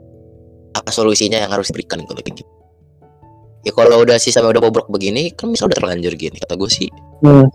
Apa 0.73 0.89
solusinya 0.89 1.37
yang 1.37 1.53
harus 1.53 1.69
diberikan 1.69 2.01
kalau 2.01 2.17
kayak 2.17 2.41
gitu? 2.41 2.51
Ya 3.67 3.71
kalau 3.75 4.01
udah 4.01 4.17
sistemnya 4.17 4.55
udah 4.57 4.63
bobrok 4.63 4.87
begini, 4.89 5.35
kan 5.35 5.51
misalnya 5.51 5.75
udah 5.75 5.79
terlanjur 5.83 6.13
gini. 6.15 6.37
Kata 6.39 6.55
gue 6.55 6.71
sih, 6.71 6.89
hmm. 7.21 7.45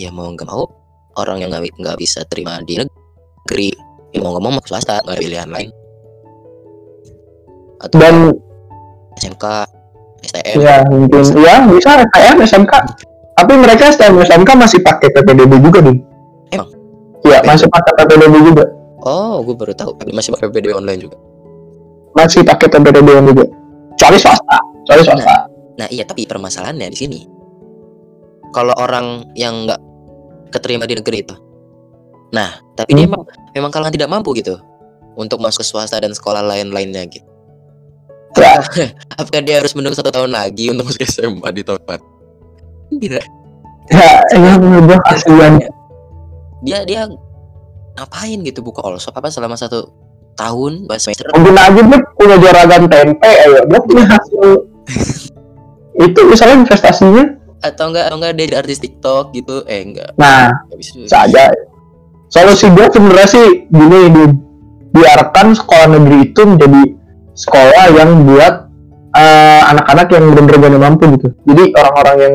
ya 0.00 0.08
mau 0.08 0.32
nggak 0.32 0.48
mau 0.48 0.64
orang 1.20 1.44
yang 1.44 1.52
nggak 1.52 1.76
nggak 1.76 1.96
bisa 2.00 2.24
terima 2.26 2.56
di 2.64 2.80
negeri, 2.80 3.70
ya 4.16 4.18
mau 4.24 4.32
nggak 4.32 4.42
mau 4.42 4.52
masuk 4.56 4.72
swasta, 4.72 5.04
nggak 5.04 5.14
ada 5.14 5.22
pilihan 5.22 5.50
lain. 5.52 5.70
Atau 7.84 7.96
dan 8.00 8.16
SMK, 9.20 9.44
STM, 10.24 10.56
ya 10.64 10.74
mungkin 10.88 11.22
ya 11.36 11.54
bisa 11.68 11.90
STM 12.00 12.36
SMK 12.48 12.74
tapi 13.32 13.52
mereka 13.56 13.88
STM 13.88 14.20
SMK 14.20 14.50
masih 14.54 14.78
pakai 14.80 15.08
PPDB 15.10 15.52
juga 15.58 15.78
nih 15.80 15.96
Emang? 16.50 16.68
Iya 17.22 17.40
masih 17.42 17.66
pakai 17.66 17.92
PPDB 17.98 18.34
juga 18.44 18.64
Oh, 19.02 19.42
gue 19.42 19.58
baru 19.58 19.74
tahu. 19.74 19.98
Masih 20.08 20.30
pakai 20.30 20.46
PPDB 20.46 20.78
online 20.78 21.00
juga. 21.02 21.18
masih 22.12 22.44
pakai 22.44 22.68
PPDB 22.68 23.08
juga 23.24 23.44
kecuali 23.92 24.18
swasta 24.18 24.58
kecuali 24.84 25.02
swasta 25.02 25.36
Nah, 25.72 25.88
iya 25.88 26.04
tapi 26.04 26.28
permasalahannya 26.28 26.86
di 26.86 26.98
sini. 27.00 27.20
Kalau 28.52 28.76
orang 28.76 29.24
yang 29.32 29.64
nggak 29.64 29.80
keterima 30.52 30.84
di 30.84 31.00
negeri 31.00 31.24
itu. 31.24 31.32
Nah, 32.30 32.60
tapi 32.76 32.92
dia 32.92 33.08
Hmm. 33.08 33.16
memang 33.16 33.22
memang 33.56 33.70
kalangan 33.72 33.90
tidak 33.90 34.12
mampu 34.12 34.36
gitu 34.36 34.60
untuk 35.16 35.40
masuk 35.40 35.64
ke 35.64 35.72
swasta 35.72 35.96
dan 35.96 36.12
sekolah 36.12 36.44
lain-lainnya 36.44 37.08
gitu. 37.08 37.24
Ya. 38.36 38.60
Apakah 39.16 39.40
dia 39.40 39.64
harus 39.64 39.72
menunggu 39.72 39.96
satu 39.96 40.12
tahun 40.12 40.32
lagi 40.32 40.68
untuk 40.68 40.92
masuk 40.92 41.02
SMA 41.04 41.48
di 41.52 41.64
tahun 41.64 41.80
depan? 41.80 42.00
Tidak. 43.00 43.24
ya 43.92 44.08
emang 44.36 44.60
menurut 44.62 44.84
gua 44.94 44.98
kasihan. 45.08 45.58
Dia 46.62 46.86
dia 46.86 47.08
ngapain 47.98 48.38
gitu 48.46 48.64
buka 48.64 48.80
all 48.86 48.96
shop 48.96 49.18
apa 49.18 49.28
selama 49.28 49.58
satu 49.58 49.90
tahun 50.38 50.88
dua 50.88 50.96
semester? 50.96 51.28
Mungkin 51.36 51.56
aja 51.58 51.80
dia 51.82 51.98
punya 52.16 52.36
juragan 52.40 52.82
tempe 52.88 53.28
ayo 53.28 53.60
dia 53.68 53.80
punya 53.84 54.04
hasil. 54.08 54.48
Itu 56.08 56.20
misalnya 56.24 56.64
investasinya? 56.64 57.24
Atau 57.62 57.92
enggak 57.92 58.10
atau 58.10 58.16
enggak 58.18 58.32
dia 58.38 58.44
jadi 58.48 58.54
artis 58.64 58.80
TikTok 58.80 59.36
gitu? 59.36 59.62
Eh 59.68 59.80
enggak. 59.84 60.16
Nah 60.16 60.48
Nggak 60.70 60.78
bisa. 60.80 60.94
bisa 61.04 61.18
aja 61.28 61.44
solusi 62.32 62.66
gue 62.72 62.86
sebenarnya 62.88 63.28
sih 63.28 63.46
gini 63.68 64.00
di 64.08 64.24
biarkan 64.96 65.52
sekolah 65.52 65.86
negeri 66.00 66.32
itu 66.32 66.40
menjadi 66.48 66.82
sekolah 67.36 67.84
yang 67.92 68.24
buat 68.24 68.54
eh, 69.12 69.60
anak-anak 69.68 70.08
yang 70.16 70.24
benar-benar 70.32 70.80
mampu 70.80 71.04
gitu. 71.20 71.28
Jadi 71.44 71.76
orang-orang 71.76 72.16
yang 72.24 72.34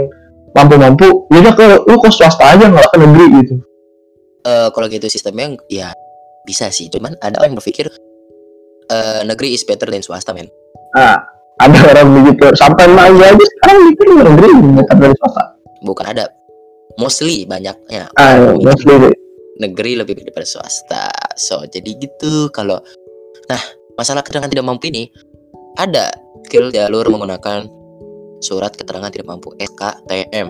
mampu-mampu 0.58 1.30
ya 1.30 1.38
udah 1.46 1.54
ke 1.54 1.66
lu 1.86 1.96
ke 2.02 2.10
swasta 2.10 2.58
aja 2.58 2.66
nggak 2.66 2.90
ke 2.90 2.98
negeri 2.98 3.26
gitu. 3.42 3.56
Eh, 4.42 4.68
kalau 4.74 4.88
gitu 4.90 5.06
sistemnya 5.06 5.54
ya 5.70 5.94
bisa 6.48 6.74
sih. 6.74 6.90
Cuman 6.90 7.14
ada 7.22 7.38
orang 7.38 7.54
yang 7.54 7.60
berpikir 7.62 7.86
eh, 8.90 9.22
negeri 9.22 9.54
is 9.54 9.62
better 9.62 9.86
than 9.86 10.02
swasta 10.02 10.34
men. 10.34 10.50
Nah 10.98 11.22
ada 11.62 11.78
orang 11.94 12.10
begitu 12.22 12.50
sampai 12.58 12.90
aja 12.90 13.34
aja 13.34 13.46
sekarang 13.46 13.78
mikir 13.94 14.08
negeri 14.26 14.50
better 14.82 14.98
dari 14.98 15.16
swasta. 15.22 15.44
Bukan 15.86 16.06
ada. 16.10 16.26
Mostly 16.98 17.46
banyaknya. 17.46 18.10
Ah 18.18 18.42
ya, 18.42 18.58
mostly. 18.58 19.14
negeri 19.62 20.02
lebih 20.02 20.18
daripada 20.18 20.50
swasta. 20.50 21.14
So 21.38 21.62
jadi 21.70 21.94
gitu 22.02 22.50
kalau 22.50 22.82
nah 23.46 23.62
masalah 23.94 24.26
keterangan 24.26 24.50
tidak 24.50 24.66
mampu 24.66 24.90
ini 24.90 25.14
ada 25.78 26.10
skill 26.48 26.72
jalur 26.74 27.06
menggunakan 27.12 27.77
surat 28.42 28.74
keterangan 28.74 29.10
tidak 29.10 29.28
mampu. 29.30 29.54
SKTM 29.58 30.48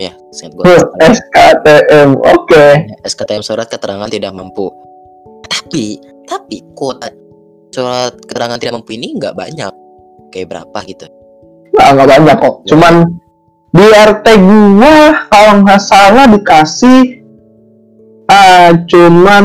ya 0.00 0.12
seingat 0.32 0.52
gue 0.56 0.64
Tuh, 0.64 0.84
SKTM 1.00 2.08
oke. 2.16 2.66
SKTM 3.04 3.42
surat 3.44 3.68
keterangan 3.68 4.08
tidak 4.08 4.32
mampu. 4.32 4.72
Tapi 5.44 6.00
tapi 6.24 6.62
kuota 6.72 7.10
surat 7.70 8.16
keterangan 8.24 8.56
tidak 8.56 8.80
mampu 8.80 8.96
ini 8.96 9.16
nggak 9.16 9.36
banyak. 9.36 9.72
Kayak 10.30 10.46
berapa 10.56 10.78
gitu. 10.86 11.06
Nggak, 11.74 11.88
nggak 11.96 12.08
banyak 12.08 12.36
kok. 12.38 12.54
Cuman 12.70 12.94
di 13.70 13.86
RT 13.86 14.26
gua 14.78 14.98
kalau 15.30 15.52
nggak 15.62 15.82
salah 15.82 16.26
dikasih 16.26 17.22
ah 18.30 18.70
cuman 18.86 19.44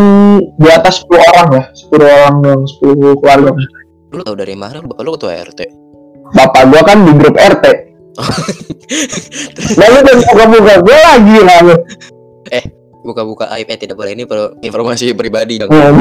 di 0.61 0.69
atas 0.69 1.01
10 1.09 1.29
orang 1.33 1.47
ya, 1.57 1.63
10 1.89 2.05
orang 2.05 2.35
yang 2.45 2.61
10 2.85 3.21
keluarga. 3.21 3.51
lu 4.13 4.21
tau 4.21 4.37
dari 4.37 4.53
mana? 4.53 4.81
Bapak 4.85 5.01
lu 5.01 5.17
ketua 5.17 5.41
RT 5.41 5.85
Bapak 6.33 6.73
gua 6.73 6.81
kan 6.81 7.05
di 7.05 7.13
grup 7.13 7.37
RT. 7.37 7.65
Lalu 9.81 9.97
dan 10.05 10.17
buka-buka. 10.23 10.73
Gua 10.83 10.97
lagi 11.13 11.37
lalu. 11.41 11.75
buka-buka 13.05 13.45
aib 13.53 13.69
eh 13.69 13.77
tidak 13.77 14.01
boleh. 14.01 14.17
Ini 14.17 14.25
per- 14.25 14.57
informasi 14.65 15.13
pribadi 15.13 15.61
dong. 15.61 15.69
Udah 15.69 15.93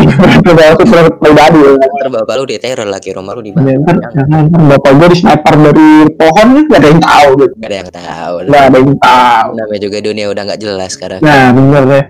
itu 0.72 0.84
pribadi. 1.20 1.58
Ntar 1.60 2.08
bapak 2.08 2.34
lu 2.40 2.44
diteror 2.48 2.88
lagi 2.88 3.12
rumah 3.12 3.36
lu 3.36 3.44
di 3.44 3.52
mana 3.52 3.76
Ya, 3.76 3.76
ntar, 3.76 3.96
jangan, 4.08 4.48
bapak 4.72 4.90
gua 4.96 5.08
di 5.12 5.16
sniper 5.20 5.54
dari 5.68 5.88
pohon 6.16 6.46
nih. 6.56 6.64
Gak 6.72 6.80
ada 6.80 6.88
yang 6.88 7.02
tahu 7.04 7.28
gitu. 7.36 7.54
gak 7.60 7.68
ada 7.68 7.76
yang 7.76 7.90
tahu. 7.92 8.34
Gak 8.48 8.64
ada 8.64 8.78
yang 8.80 8.96
tahu. 8.96 9.48
namanya 9.52 9.80
juga 9.84 9.96
dunia 10.00 10.26
udah 10.32 10.42
nggak 10.48 10.60
jelas 10.64 10.90
sekarang. 10.96 11.20
Nah, 11.20 11.52
bener 11.52 11.82
deh. 11.84 12.04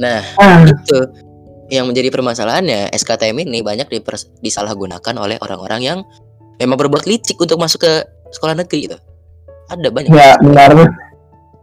nah 0.00 0.24
Ah, 0.40 0.64
itu 0.64 0.98
yang 1.68 1.84
menjadi 1.88 2.08
permasalahannya. 2.08 2.92
SKTM 2.96 3.44
ini 3.44 3.60
banyak 3.60 3.88
disalahgunakan 4.40 5.14
oleh 5.20 5.36
orang-orang 5.40 5.80
yang 5.84 5.98
memang 6.56 6.76
berbuat 6.80 7.04
licik 7.04 7.36
untuk 7.40 7.56
masuk 7.60 7.84
ke 7.84 7.92
sekolah 8.32 8.56
negeri 8.58 8.90
itu 8.90 8.96
ada 9.70 9.88
banyak. 9.88 10.10
Ya 10.12 10.36
benar. 10.40 10.72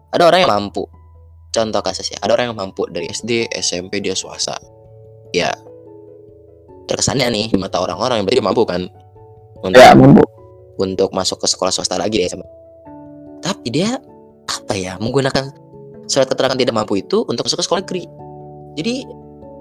ada 0.09 0.23
orang 0.25 0.39
yang 0.45 0.51
mampu. 0.53 0.89
Contoh 1.53 1.81
kasus 1.81 2.13
ya 2.13 2.17
ada 2.21 2.33
orang 2.33 2.53
yang 2.53 2.57
mampu 2.57 2.85
dari 2.89 3.09
SD 3.09 3.49
SMP 3.53 4.01
dia 4.01 4.13
swasta. 4.17 4.57
Ya 5.33 5.53
terkesannya 6.89 7.29
nih 7.29 7.45
di 7.53 7.57
mata 7.61 7.77
orang-orang 7.77 8.21
yang 8.21 8.25
berarti 8.25 8.39
dia 8.41 8.47
mampu 8.49 8.63
kan? 8.65 8.81
Untuk, 9.61 9.77
Ya, 9.77 9.93
mampu. 9.93 10.23
untuk 10.79 11.11
masuk 11.13 11.43
ke 11.43 11.47
sekolah 11.51 11.69
swasta 11.69 11.99
lagi 11.99 12.23
deh 12.23 12.31
tapi 13.39 13.67
dia 13.71 13.99
apa 14.47 14.73
ya 14.75 14.95
menggunakan 14.99 15.51
surat 16.09 16.25
keterangan 16.27 16.57
tidak 16.57 16.73
mampu 16.75 16.99
itu 16.99 17.21
untuk 17.29 17.45
masuk 17.45 17.61
ke 17.61 17.65
sekolah 17.65 17.81
negeri. 17.85 18.03
Jadi 18.79 18.95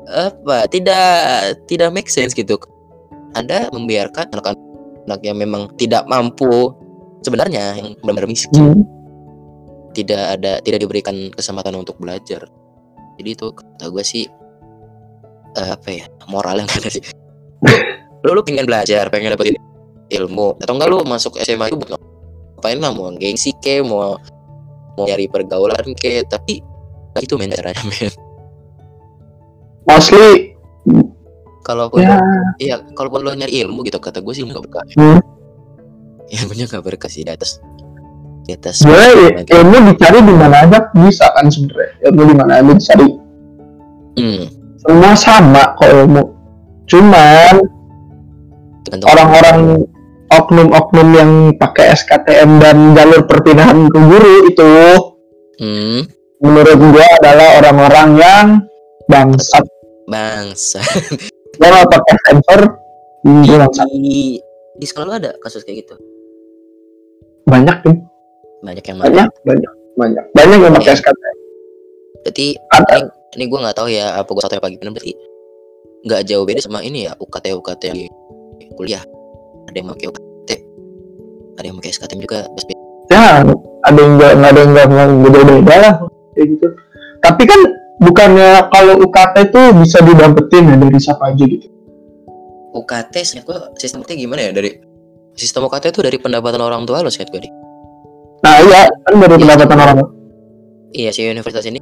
apa 0.09 0.65
tidak 0.73 1.09
tidak 1.69 1.89
make 1.93 2.09
sense 2.09 2.33
gitu. 2.33 2.57
Anda 3.37 3.69
membiarkan 3.69 4.33
anak-anak 4.33 5.21
yang 5.21 5.37
memang 5.37 5.69
tidak 5.77 6.09
mampu 6.09 6.73
sebenarnya 7.23 7.79
yang 7.79 7.89
benar-benar 8.03 8.31
miskin. 8.31 8.55
Hmm. 8.55 8.85
tidak 9.97 10.39
ada 10.39 10.63
tidak 10.63 10.85
diberikan 10.87 11.33
kesempatan 11.35 11.75
untuk 11.75 11.99
belajar. 11.99 12.47
Jadi 13.19 13.29
itu 13.35 13.51
kata 13.51 13.91
gue 13.91 14.05
sih 14.07 14.31
eh, 15.59 15.71
apa 15.75 15.89
ya 15.91 16.07
moral 16.31 16.63
yang 16.63 16.71
ada 16.71 16.87
sih. 16.87 17.03
Lu 18.23 18.35
lu 18.35 18.43
pengen 18.47 18.69
belajar 18.69 19.11
pengen 19.11 19.35
dapetin 19.35 19.59
ilmu. 20.13 20.55
Atau 20.63 20.75
enggak 20.79 20.91
lu 20.93 21.03
masuk 21.03 21.35
SMA 21.43 21.71
itu 21.73 21.79
buat 21.79 21.99
ngapain 21.99 22.79
lah 22.79 22.91
mau 22.95 23.11
gengsi 23.15 23.55
ke 23.59 23.83
mau 23.83 24.19
mau 24.99 25.07
nyari 25.07 25.27
pergaulan 25.31 25.87
ke 25.99 26.23
tapi 26.27 26.63
itu 27.19 27.35
men 27.35 27.51
caranya 27.51 27.83
men. 27.91 28.11
Mostly 29.89 30.55
kalaupun 31.67 32.01
ya. 32.01 32.17
iya 32.59 32.77
kalaupun 32.97 33.21
lo 33.27 33.35
nyari 33.37 33.61
ilmu 33.67 33.85
gitu 33.85 34.01
kata 34.01 34.25
gue 34.25 34.33
sih 34.33 34.43
nggak 34.47 34.63
berkah 34.65 34.85
Hmm. 34.97 35.21
Ilmunya 36.29 36.65
nggak 36.69 36.85
berkah 36.85 37.11
sih 37.11 37.25
di 37.25 37.33
atas. 37.33 37.61
Di 38.45 38.57
atas. 38.57 38.85
Sebenarnya 38.85 39.45
ilmu 39.45 39.77
dicari 39.93 40.19
di 40.25 40.35
mana 40.35 40.57
aja 40.65 40.79
bisa 40.93 41.27
kan 41.33 41.49
sebenarnya. 41.49 41.93
Ilmu 42.09 42.23
di 42.25 42.35
mana 42.37 42.53
aja 42.61 42.73
dicari. 42.73 43.09
Hmm, 44.19 44.45
semua 44.81 45.13
sama 45.17 45.63
kok 45.77 45.89
ilmu. 45.89 46.23
Cuman 46.89 47.55
orang-orang 49.05 49.85
oknum-oknum 50.33 51.09
yang 51.13 51.31
pakai 51.57 51.93
SKTM 51.93 52.61
dan 52.61 52.97
jalur 52.97 53.25
perpindahan 53.29 53.89
ke 53.89 53.99
guru 54.01 54.35
itu 54.49 54.73
hmm, 55.61 56.01
menurut 56.41 56.79
gua 56.93 57.07
adalah 57.21 57.49
orang-orang 57.61 58.09
yang 58.17 58.47
bangsat. 59.09 59.65
Bangsa 60.09 60.81
nggak 61.59 61.87
pakai 61.91 62.17
sensor 62.27 62.61
bangsat. 63.27 63.89
di 63.91 64.39
di 64.79 64.87
sekolah 64.87 65.07
lu 65.11 65.15
ada 65.19 65.31
kasus 65.43 65.67
kayak 65.67 65.85
gitu 65.85 65.95
banyak 67.49 67.77
tuh 67.83 67.97
banyak 68.63 68.85
yang 68.85 68.99
mana 69.01 69.09
banyak 69.09 69.29
banyak 69.45 69.73
banyak. 69.99 70.25
Banyak 70.31 70.59
yang 70.63 70.75
pakai 70.79 70.95
SKTM 70.95 71.37
berarti 72.23 72.47
ada. 72.71 72.97
ini, 73.03 73.09
ini 73.35 73.45
gue 73.51 73.59
nggak 73.59 73.77
tahu 73.77 73.89
ya 73.91 74.07
apa 74.15 74.31
gue 74.31 74.43
satu 74.43 74.63
pagi 74.63 74.79
benar 74.79 74.95
berarti 74.95 75.15
nggak 76.07 76.21
jauh 76.31 76.45
beda 76.47 76.61
sama 76.63 76.81
ini 76.87 77.11
ya 77.11 77.13
UKT 77.19 77.51
UKT 77.59 77.83
yang 77.91 78.01
kuliah. 78.79 79.03
Ada 79.69 79.77
yang 79.83 79.91
pakai 79.93 80.07
UKT 80.09 80.51
ada 81.59 81.67
yang 81.67 81.77
pakai 81.83 81.91
SKTM 81.91 82.21
juga 82.23 82.39
ya 83.11 83.43
ada 83.83 83.99
yang 83.99 84.13
nggak 84.21 84.33
ada 84.39 84.59
yang 84.63 84.73
nggak 84.73 84.87
beda 85.27 85.39
beda 85.43 85.75
lah 85.83 85.95
kayak 86.39 86.47
gitu. 86.55 86.67
Tapi 87.19 87.43
kan 87.51 87.61
bukannya 87.99 88.51
kalau 88.71 88.95
UKT 89.03 89.35
itu 89.51 89.61
bisa 89.83 89.99
didapetin 90.07 90.65
ya 90.71 90.77
dari 90.79 90.99
siapa 91.03 91.35
aja 91.35 91.45
gitu. 91.45 91.67
UKT 92.79 93.15
gue 93.43 93.59
sistemnya 93.75 94.15
gimana 94.15 94.41
ya 94.47 94.53
dari 94.55 94.79
sistem 95.39 95.71
UKT 95.71 95.95
itu 95.95 96.01
dari 96.03 96.19
pendapatan 96.19 96.59
orang 96.59 96.83
tua 96.83 97.01
lo 97.01 97.09
sih 97.09 97.23
gue 97.23 97.39
nih. 97.39 97.53
Nah 98.43 98.57
iya 98.63 98.81
kan 99.07 99.15
dari 99.23 99.35
Iya. 99.39 99.55
pendapatan 99.55 99.79
orang 99.79 99.97
Iya 100.89 101.11
si 101.13 101.21
universitas 101.29 101.69
ini 101.69 101.79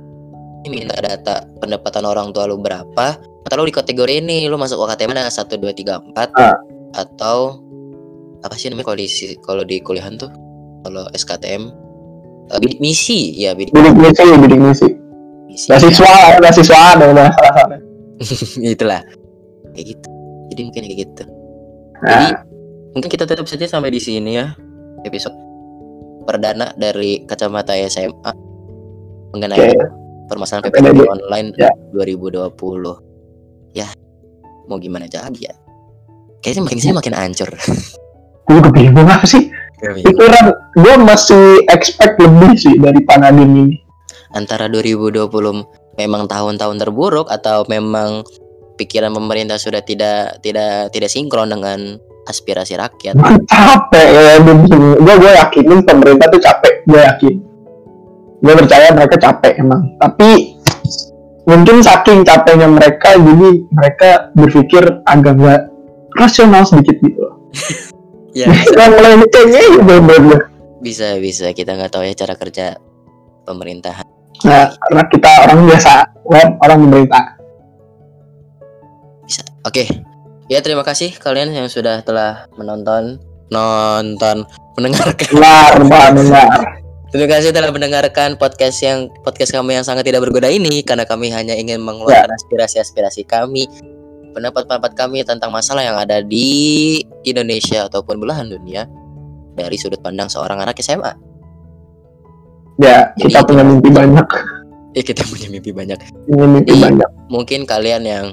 minta 0.67 0.99
data 0.99 1.47
pendapatan 1.63 2.05
orang 2.05 2.35
tua 2.35 2.45
lu 2.51 2.59
berapa? 2.59 3.07
Atau 3.47 3.55
lu 3.63 3.71
di 3.71 3.75
kategori 3.75 4.19
ini 4.19 4.51
lu 4.51 4.59
masuk 4.59 4.83
UKT 4.83 5.07
mana? 5.07 5.31
Satu 5.31 5.57
dua 5.57 5.73
tiga 5.73 6.03
empat? 6.03 6.31
Ah. 6.37 6.55
atau 6.97 7.61
apa 8.41 8.57
sih 8.57 8.73
namanya 8.73 8.89
kalau 8.89 8.97
di 8.97 9.07
kalau 9.45 9.63
di 9.67 9.77
kuliahan 9.85 10.17
tuh? 10.17 10.33
Kalau 10.87 11.05
SKTM 11.13 11.63
eh, 12.51 12.59
bidik 12.63 12.79
misi 12.81 13.37
ya 13.37 13.53
bidik 13.53 13.75
bidik 13.75 13.95
misi. 13.95 14.23
bidik 14.25 14.61
misi. 14.61 14.89
Misi. 15.47 15.67
Beasiswa 15.71 16.41
beasiswa 16.41 16.79
ada 16.97 17.05
udah 17.13 17.29
salah 17.37 17.53
salah 17.53 17.79
itulah. 18.75 19.01
Kayak 19.77 19.87
gitu. 19.93 20.09
Jadi 20.51 20.61
mungkin 20.65 20.83
kayak 20.89 20.99
gitu. 21.05 21.23
Nah, 22.01 22.11
jadi 22.33 22.56
mungkin 22.97 23.13
kita 23.13 23.29
tutup 23.29 23.45
saja 23.45 23.69
sampai 23.69 23.93
di 23.93 24.01
sini 24.01 24.41
ya 24.41 24.57
episode 25.05 25.37
perdana 26.25 26.73
dari 26.81 27.29
kacamata 27.29 27.77
SMA 27.93 28.33
mengenai 29.37 29.77
Oke. 29.77 29.85
permasalahan 30.33 30.73
Dede. 30.73 31.05
online 31.05 31.53
Ya. 31.61 31.69
2020 31.93 32.57
ya 33.77 33.85
mau 34.65 34.81
gimana 34.81 35.05
lagi 35.05 35.45
ya 35.45 35.53
kayaknya 36.41 36.65
makin 36.65 36.79
sini 36.81 36.95
makin 36.97 37.13
hancur 37.13 37.53
gue 38.49 38.55
juga 38.57 38.71
bingung 38.73 39.13
apa 39.13 39.29
sih 39.29 39.53
pikiran 39.77 40.57
gue 40.81 40.95
masih 41.05 41.69
expect 41.69 42.17
lebih 42.17 42.57
sih 42.57 42.81
dari 42.81 43.05
Panadin 43.05 43.53
ini 43.53 43.77
antara 44.33 44.73
2020 44.73 45.29
memang 46.01 46.25
tahun-tahun 46.25 46.77
terburuk 46.81 47.29
atau 47.29 47.69
memang 47.69 48.25
pikiran 48.81 49.13
pemerintah 49.13 49.61
sudah 49.61 49.85
tidak 49.85 50.41
tidak 50.41 50.89
tidak 50.97 51.13
sinkron 51.13 51.53
dengan 51.53 52.01
aspirasi 52.27 52.75
rakyat. 52.75 53.15
Capek 53.53 54.07
ya 54.11 54.37
gue 54.43 55.15
gue 55.17 55.33
yakinin 55.39 55.81
pemerintah 55.87 56.27
tuh 56.29 56.43
capek. 56.43 56.85
Gue 56.85 57.01
yakin. 57.01 57.35
Gue 58.43 58.55
percaya 58.59 58.93
mereka 58.93 59.17
capek 59.17 59.63
emang. 59.63 59.97
Tapi 59.97 60.59
mungkin 61.47 61.81
saking 61.81 62.27
capeknya 62.27 62.69
mereka 62.69 63.15
jadi 63.15 63.51
mereka 63.71 64.09
berpikir 64.35 64.83
agak 65.07 65.35
gak 65.39 65.63
rasional 66.19 66.67
sedikit 66.67 66.99
gitu. 67.01 67.23
Loh 67.23 67.35
ya 68.37 68.53
yang 68.77 68.93
mulai 68.93 69.17
kayaknya 69.33 69.61
ya 69.65 70.39
bisa 70.85 71.17
bisa. 71.19 71.47
Kita 71.57 71.73
nggak 71.73 71.91
tahu 71.91 72.05
ya 72.05 72.13
cara 72.13 72.35
kerja 72.37 72.77
pemerintahan. 73.49 74.05
Nah 74.45 74.69
karena 74.77 75.03
kita 75.09 75.31
orang 75.49 75.59
biasa 75.65 75.93
web 76.29 76.49
orang 76.61 76.79
pemerintah 76.85 77.25
bisa. 79.25 79.43
Oke 79.65 79.89
ya 80.47 80.59
terima 80.63 80.83
kasih 80.87 81.15
kalian 81.19 81.53
yang 81.55 81.69
sudah 81.71 82.03
telah 82.03 82.47
menonton. 82.59 83.19
Nonton. 83.51 84.47
Mendengarkan. 84.75 85.31
Benar 85.31 85.73
terima 87.07 87.29
kasih 87.39 87.55
telah 87.55 87.71
mendengarkan 87.73 88.37
podcast 88.37 88.83
yang 88.83 89.09
podcast 89.23 89.55
kami 89.55 89.79
yang 89.79 89.87
sangat 89.87 90.05
tidak 90.05 90.27
berguna 90.27 90.51
ini. 90.51 90.83
Karena 90.83 91.07
kami 91.07 91.31
hanya 91.31 91.55
ingin 91.55 91.81
mengeluarkan 91.81 92.35
aspirasi-aspirasi 92.35 93.25
kami. 93.25 93.71
Pendapat-pendapat 94.37 94.93
kami 94.99 95.25
tentang 95.25 95.49
masalah 95.49 95.81
yang 95.81 95.97
ada 95.97 96.21
di 96.21 97.01
Indonesia 97.25 97.89
ataupun 97.89 98.21
belahan 98.21 98.53
dunia 98.53 98.85
dari 99.57 99.81
sudut 99.81 99.97
pandang 100.05 100.29
seorang 100.29 100.61
anak 100.61 100.77
SMA 100.85 101.17
ya 102.81 103.13
Jadi 103.17 103.33
kita 103.33 103.41
punya 103.45 103.65
mimpi 103.65 103.89
banyak. 103.89 104.29
Ya 104.97 105.03
kita 105.05 105.23
punya 105.29 105.49
mimpi 105.53 105.71
banyak. 105.73 105.99
Punya 106.29 106.47
mimpi 106.49 106.73
Jadi- 106.73 106.85
banyak. 106.85 107.11
mungkin 107.27 107.61
kalian 107.67 108.03
yang 108.07 108.25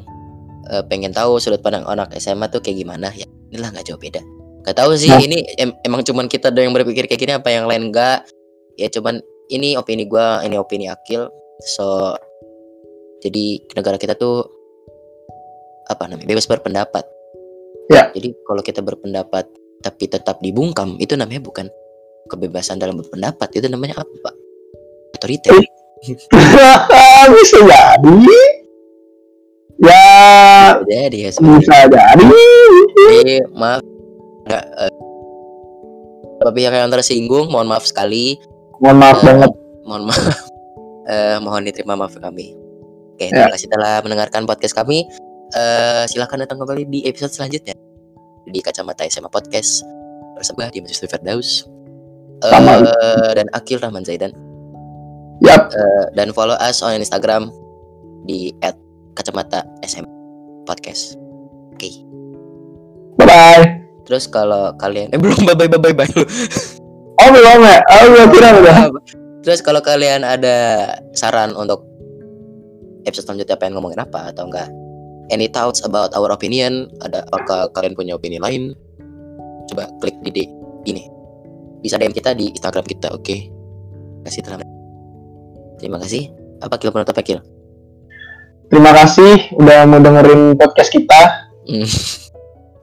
eh, 0.72 0.84
pengen 0.88 1.12
tahu 1.12 1.40
sudut 1.42 1.60
pandang 1.60 1.84
anak 1.84 2.14
SMA 2.20 2.48
tuh 2.48 2.64
kayak 2.64 2.84
gimana 2.86 3.10
ya 3.12 3.28
inilah 3.52 3.74
nggak 3.74 3.86
jauh 3.90 4.00
beda. 4.00 4.22
Gak 4.64 4.80
tahu 4.80 4.96
sih 4.96 5.12
Nah. 5.12 5.20
ini 5.20 5.44
em- 5.60 5.76
emang 5.84 6.08
cuman 6.08 6.32
kita 6.32 6.48
doang 6.48 6.72
yang 6.72 6.76
berpikir 6.76 7.04
kayak 7.04 7.20
gini 7.20 7.34
apa 7.36 7.52
yang 7.52 7.68
lain 7.68 7.92
enggak 7.92 8.24
ya 8.80 8.88
cuman 8.88 9.20
ini 9.52 9.76
opini 9.76 10.08
gua 10.08 10.40
ini 10.48 10.56
opini 10.56 10.88
Akil. 10.88 11.28
So 11.76 12.16
jadi 13.20 13.60
negara 13.76 14.00
kita 14.00 14.16
tuh 14.16 14.48
apa 15.92 16.08
namanya 16.08 16.32
bebas 16.32 16.48
berpendapat. 16.48 17.04
Ya. 17.92 18.08
jadi 18.16 18.32
kalau 18.48 18.64
kita 18.64 18.80
berpendapat 18.80 19.44
tapi 19.84 20.08
tetap 20.08 20.40
dibungkam 20.40 20.96
itu 21.04 21.20
namanya 21.20 21.44
bukan 21.44 21.68
kebebasan 22.32 22.80
dalam 22.80 22.96
berpendapat 22.96 23.52
itu 23.52 23.68
namanya 23.68 24.00
apa? 24.00 24.16
Pak 24.24 24.36
otoriter. 25.20 25.52
Eh. 25.60 25.68
bisa 27.36 27.60
jadi 27.64 28.63
jadi 30.84 31.18
ya 31.20 31.30
bisa 31.32 31.76
jadi. 31.86 32.26
Jadi 33.14 33.36
maaf. 33.52 33.82
Nggak 34.44 34.64
eh, 34.78 34.92
beberapa 36.36 36.52
pihak 36.52 36.74
yang 36.74 36.92
tersinggung 36.92 37.48
mohon 37.48 37.66
maaf 37.66 37.84
sekali. 37.84 38.36
Mohon 38.80 38.98
maaf 39.00 39.18
Eh, 39.18 39.26
banget. 39.26 39.52
mohon 39.84 40.04
maaf 40.06 40.24
Eh, 41.04 41.38
mohon 41.38 41.62
diterima 41.62 41.96
maaf 41.96 42.16
kami. 42.16 42.56
Oke 43.14 43.28
Ya. 43.28 43.44
terima 43.44 43.52
kasih 43.52 43.68
telah 43.68 44.00
mendengarkan 44.00 44.44
podcast 44.44 44.74
kami. 44.74 45.04
Eh, 45.52 46.04
silahkan 46.08 46.40
datang 46.40 46.58
kembali 46.58 46.88
di 46.88 47.04
episode 47.04 47.30
selanjutnya. 47.30 47.76
Di 48.46 48.60
kacamata 48.60 49.04
SMA 49.06 49.28
podcast. 49.28 49.84
Bersama 50.34 50.66
di 50.68 50.80
Mahasiswa 50.80 51.08
Firdaus 51.08 51.68
Eh, 52.40 52.50
Sama. 52.50 52.84
dan 53.32 53.48
Akil 53.52 53.78
Rahman 53.78 54.02
Zaidan. 54.02 54.32
Yap. 55.40 55.72
Eh, 55.72 56.06
dan 56.14 56.32
follow 56.32 56.56
us 56.58 56.80
on 56.80 56.96
Instagram 56.96 57.48
di 58.24 58.52
@kacamata 59.14 59.64
SM 59.82 60.04
podcast 60.66 61.20
oke 61.76 61.90
bye 63.20 63.28
bye 63.28 63.66
Terus 64.04 64.28
kalau 64.28 64.76
kalian 64.84 65.16
eh 65.16 65.20
belum 65.20 65.48
bye 65.48 65.56
bye 65.56 65.72
bye 65.72 65.80
bye 65.80 65.96
bye 65.96 66.12
oh 67.24 67.30
belum 67.32 67.60
ya 67.64 67.80
oh 67.88 68.04
belum 68.12 68.28
kira 68.36 68.50
udah 68.60 68.78
Terus 69.44 69.60
kalau 69.60 69.84
kalian 69.84 70.24
ada 70.24 70.88
saran 71.12 71.52
untuk 71.52 71.84
episode 73.04 73.28
selanjutnya 73.28 73.60
pengen 73.60 73.76
ngomongin 73.76 74.00
apa 74.00 74.32
atau 74.32 74.48
enggak? 74.48 74.72
Any 75.28 75.52
thoughts 75.52 75.84
about 75.84 76.16
our 76.16 76.32
opinion? 76.32 76.88
Ada 77.04 77.28
apakah 77.28 77.68
kalian 77.76 77.94
punya 77.96 78.16
opini 78.16 78.40
lain? 78.40 78.72
Coba 79.68 79.92
klik 80.00 80.16
di 80.24 80.32
D 80.32 80.40
ini. 80.88 81.04
Bisa 81.84 82.00
DM 82.00 82.16
kita 82.16 82.32
di 82.32 82.56
Instagram 82.56 82.88
kita, 82.88 83.12
oke? 83.12 83.36
Kasih 84.24 84.42
telah. 84.48 84.64
Terima 85.76 86.00
kasih. 86.00 86.32
Apa 86.64 86.80
kilo 86.80 86.96
penutup 86.96 87.20
Kil? 87.20 87.44
Terima 88.68 88.92
kasih 88.94 89.52
udah 89.56 89.80
mau 89.86 90.00
dengerin 90.00 90.56
podcast 90.56 90.90
kita. 90.90 91.22
Hmm. 91.64 91.88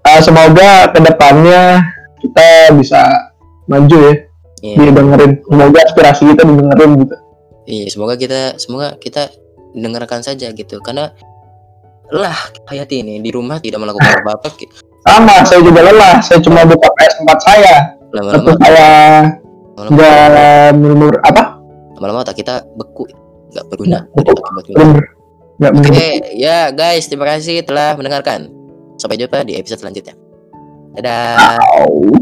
Eh, 0.01 0.21
semoga 0.25 0.89
ke 0.91 0.99
depannya 0.99 1.85
kita 2.19 2.73
bisa 2.75 3.01
maju 3.69 3.97
ya 4.11 4.15
Iya. 4.61 4.77
didengerin. 4.93 5.33
Semoga 5.41 5.79
aspirasi 5.89 6.23
kita 6.33 6.43
didengerin 6.45 6.91
gitu. 7.05 7.17
Iya, 7.65 7.87
semoga 7.89 8.15
kita 8.17 8.41
semoga 8.61 8.89
kita 9.01 9.33
dengarkan 9.73 10.21
saja 10.21 10.53
gitu. 10.53 10.81
Karena 10.85 11.09
lelah 12.11 12.37
Hayati 12.69 13.01
ini 13.01 13.23
di 13.23 13.31
rumah 13.33 13.57
tidak 13.63 13.81
melakukan 13.81 14.11
apa-apa. 14.25 14.49
Sama 15.01 15.45
saya 15.49 15.61
juga 15.65 15.81
lelah. 15.81 16.21
Saya 16.21 16.45
cuma 16.45 16.65
buka 16.69 16.89
PS4 16.93 17.31
saya. 17.41 17.75
Lama-lama 18.11 18.53
saya 18.59 18.89
nggak 19.81 21.25
apa? 21.25 21.43
Lama-lama 21.97 22.21
otak 22.21 22.37
kita 22.37 22.61
beku 22.77 23.09
nggak 23.55 23.65
berguna. 23.71 23.99
Bener 24.77 25.20
nggak 25.61 25.73
oke 25.77 25.83
bener 25.93 26.25
ya 26.33 26.73
guys 26.73 27.05
terima 27.07 27.29
kasih 27.37 27.61
telah 27.63 27.93
mendengarkan. 27.95 28.49
Sampai 28.97 29.17
jumpa 29.17 29.45
di 29.45 29.57
episode 29.57 29.81
selanjutnya. 29.81 30.13
Dadah. 30.97 31.57
Au. 31.61 32.13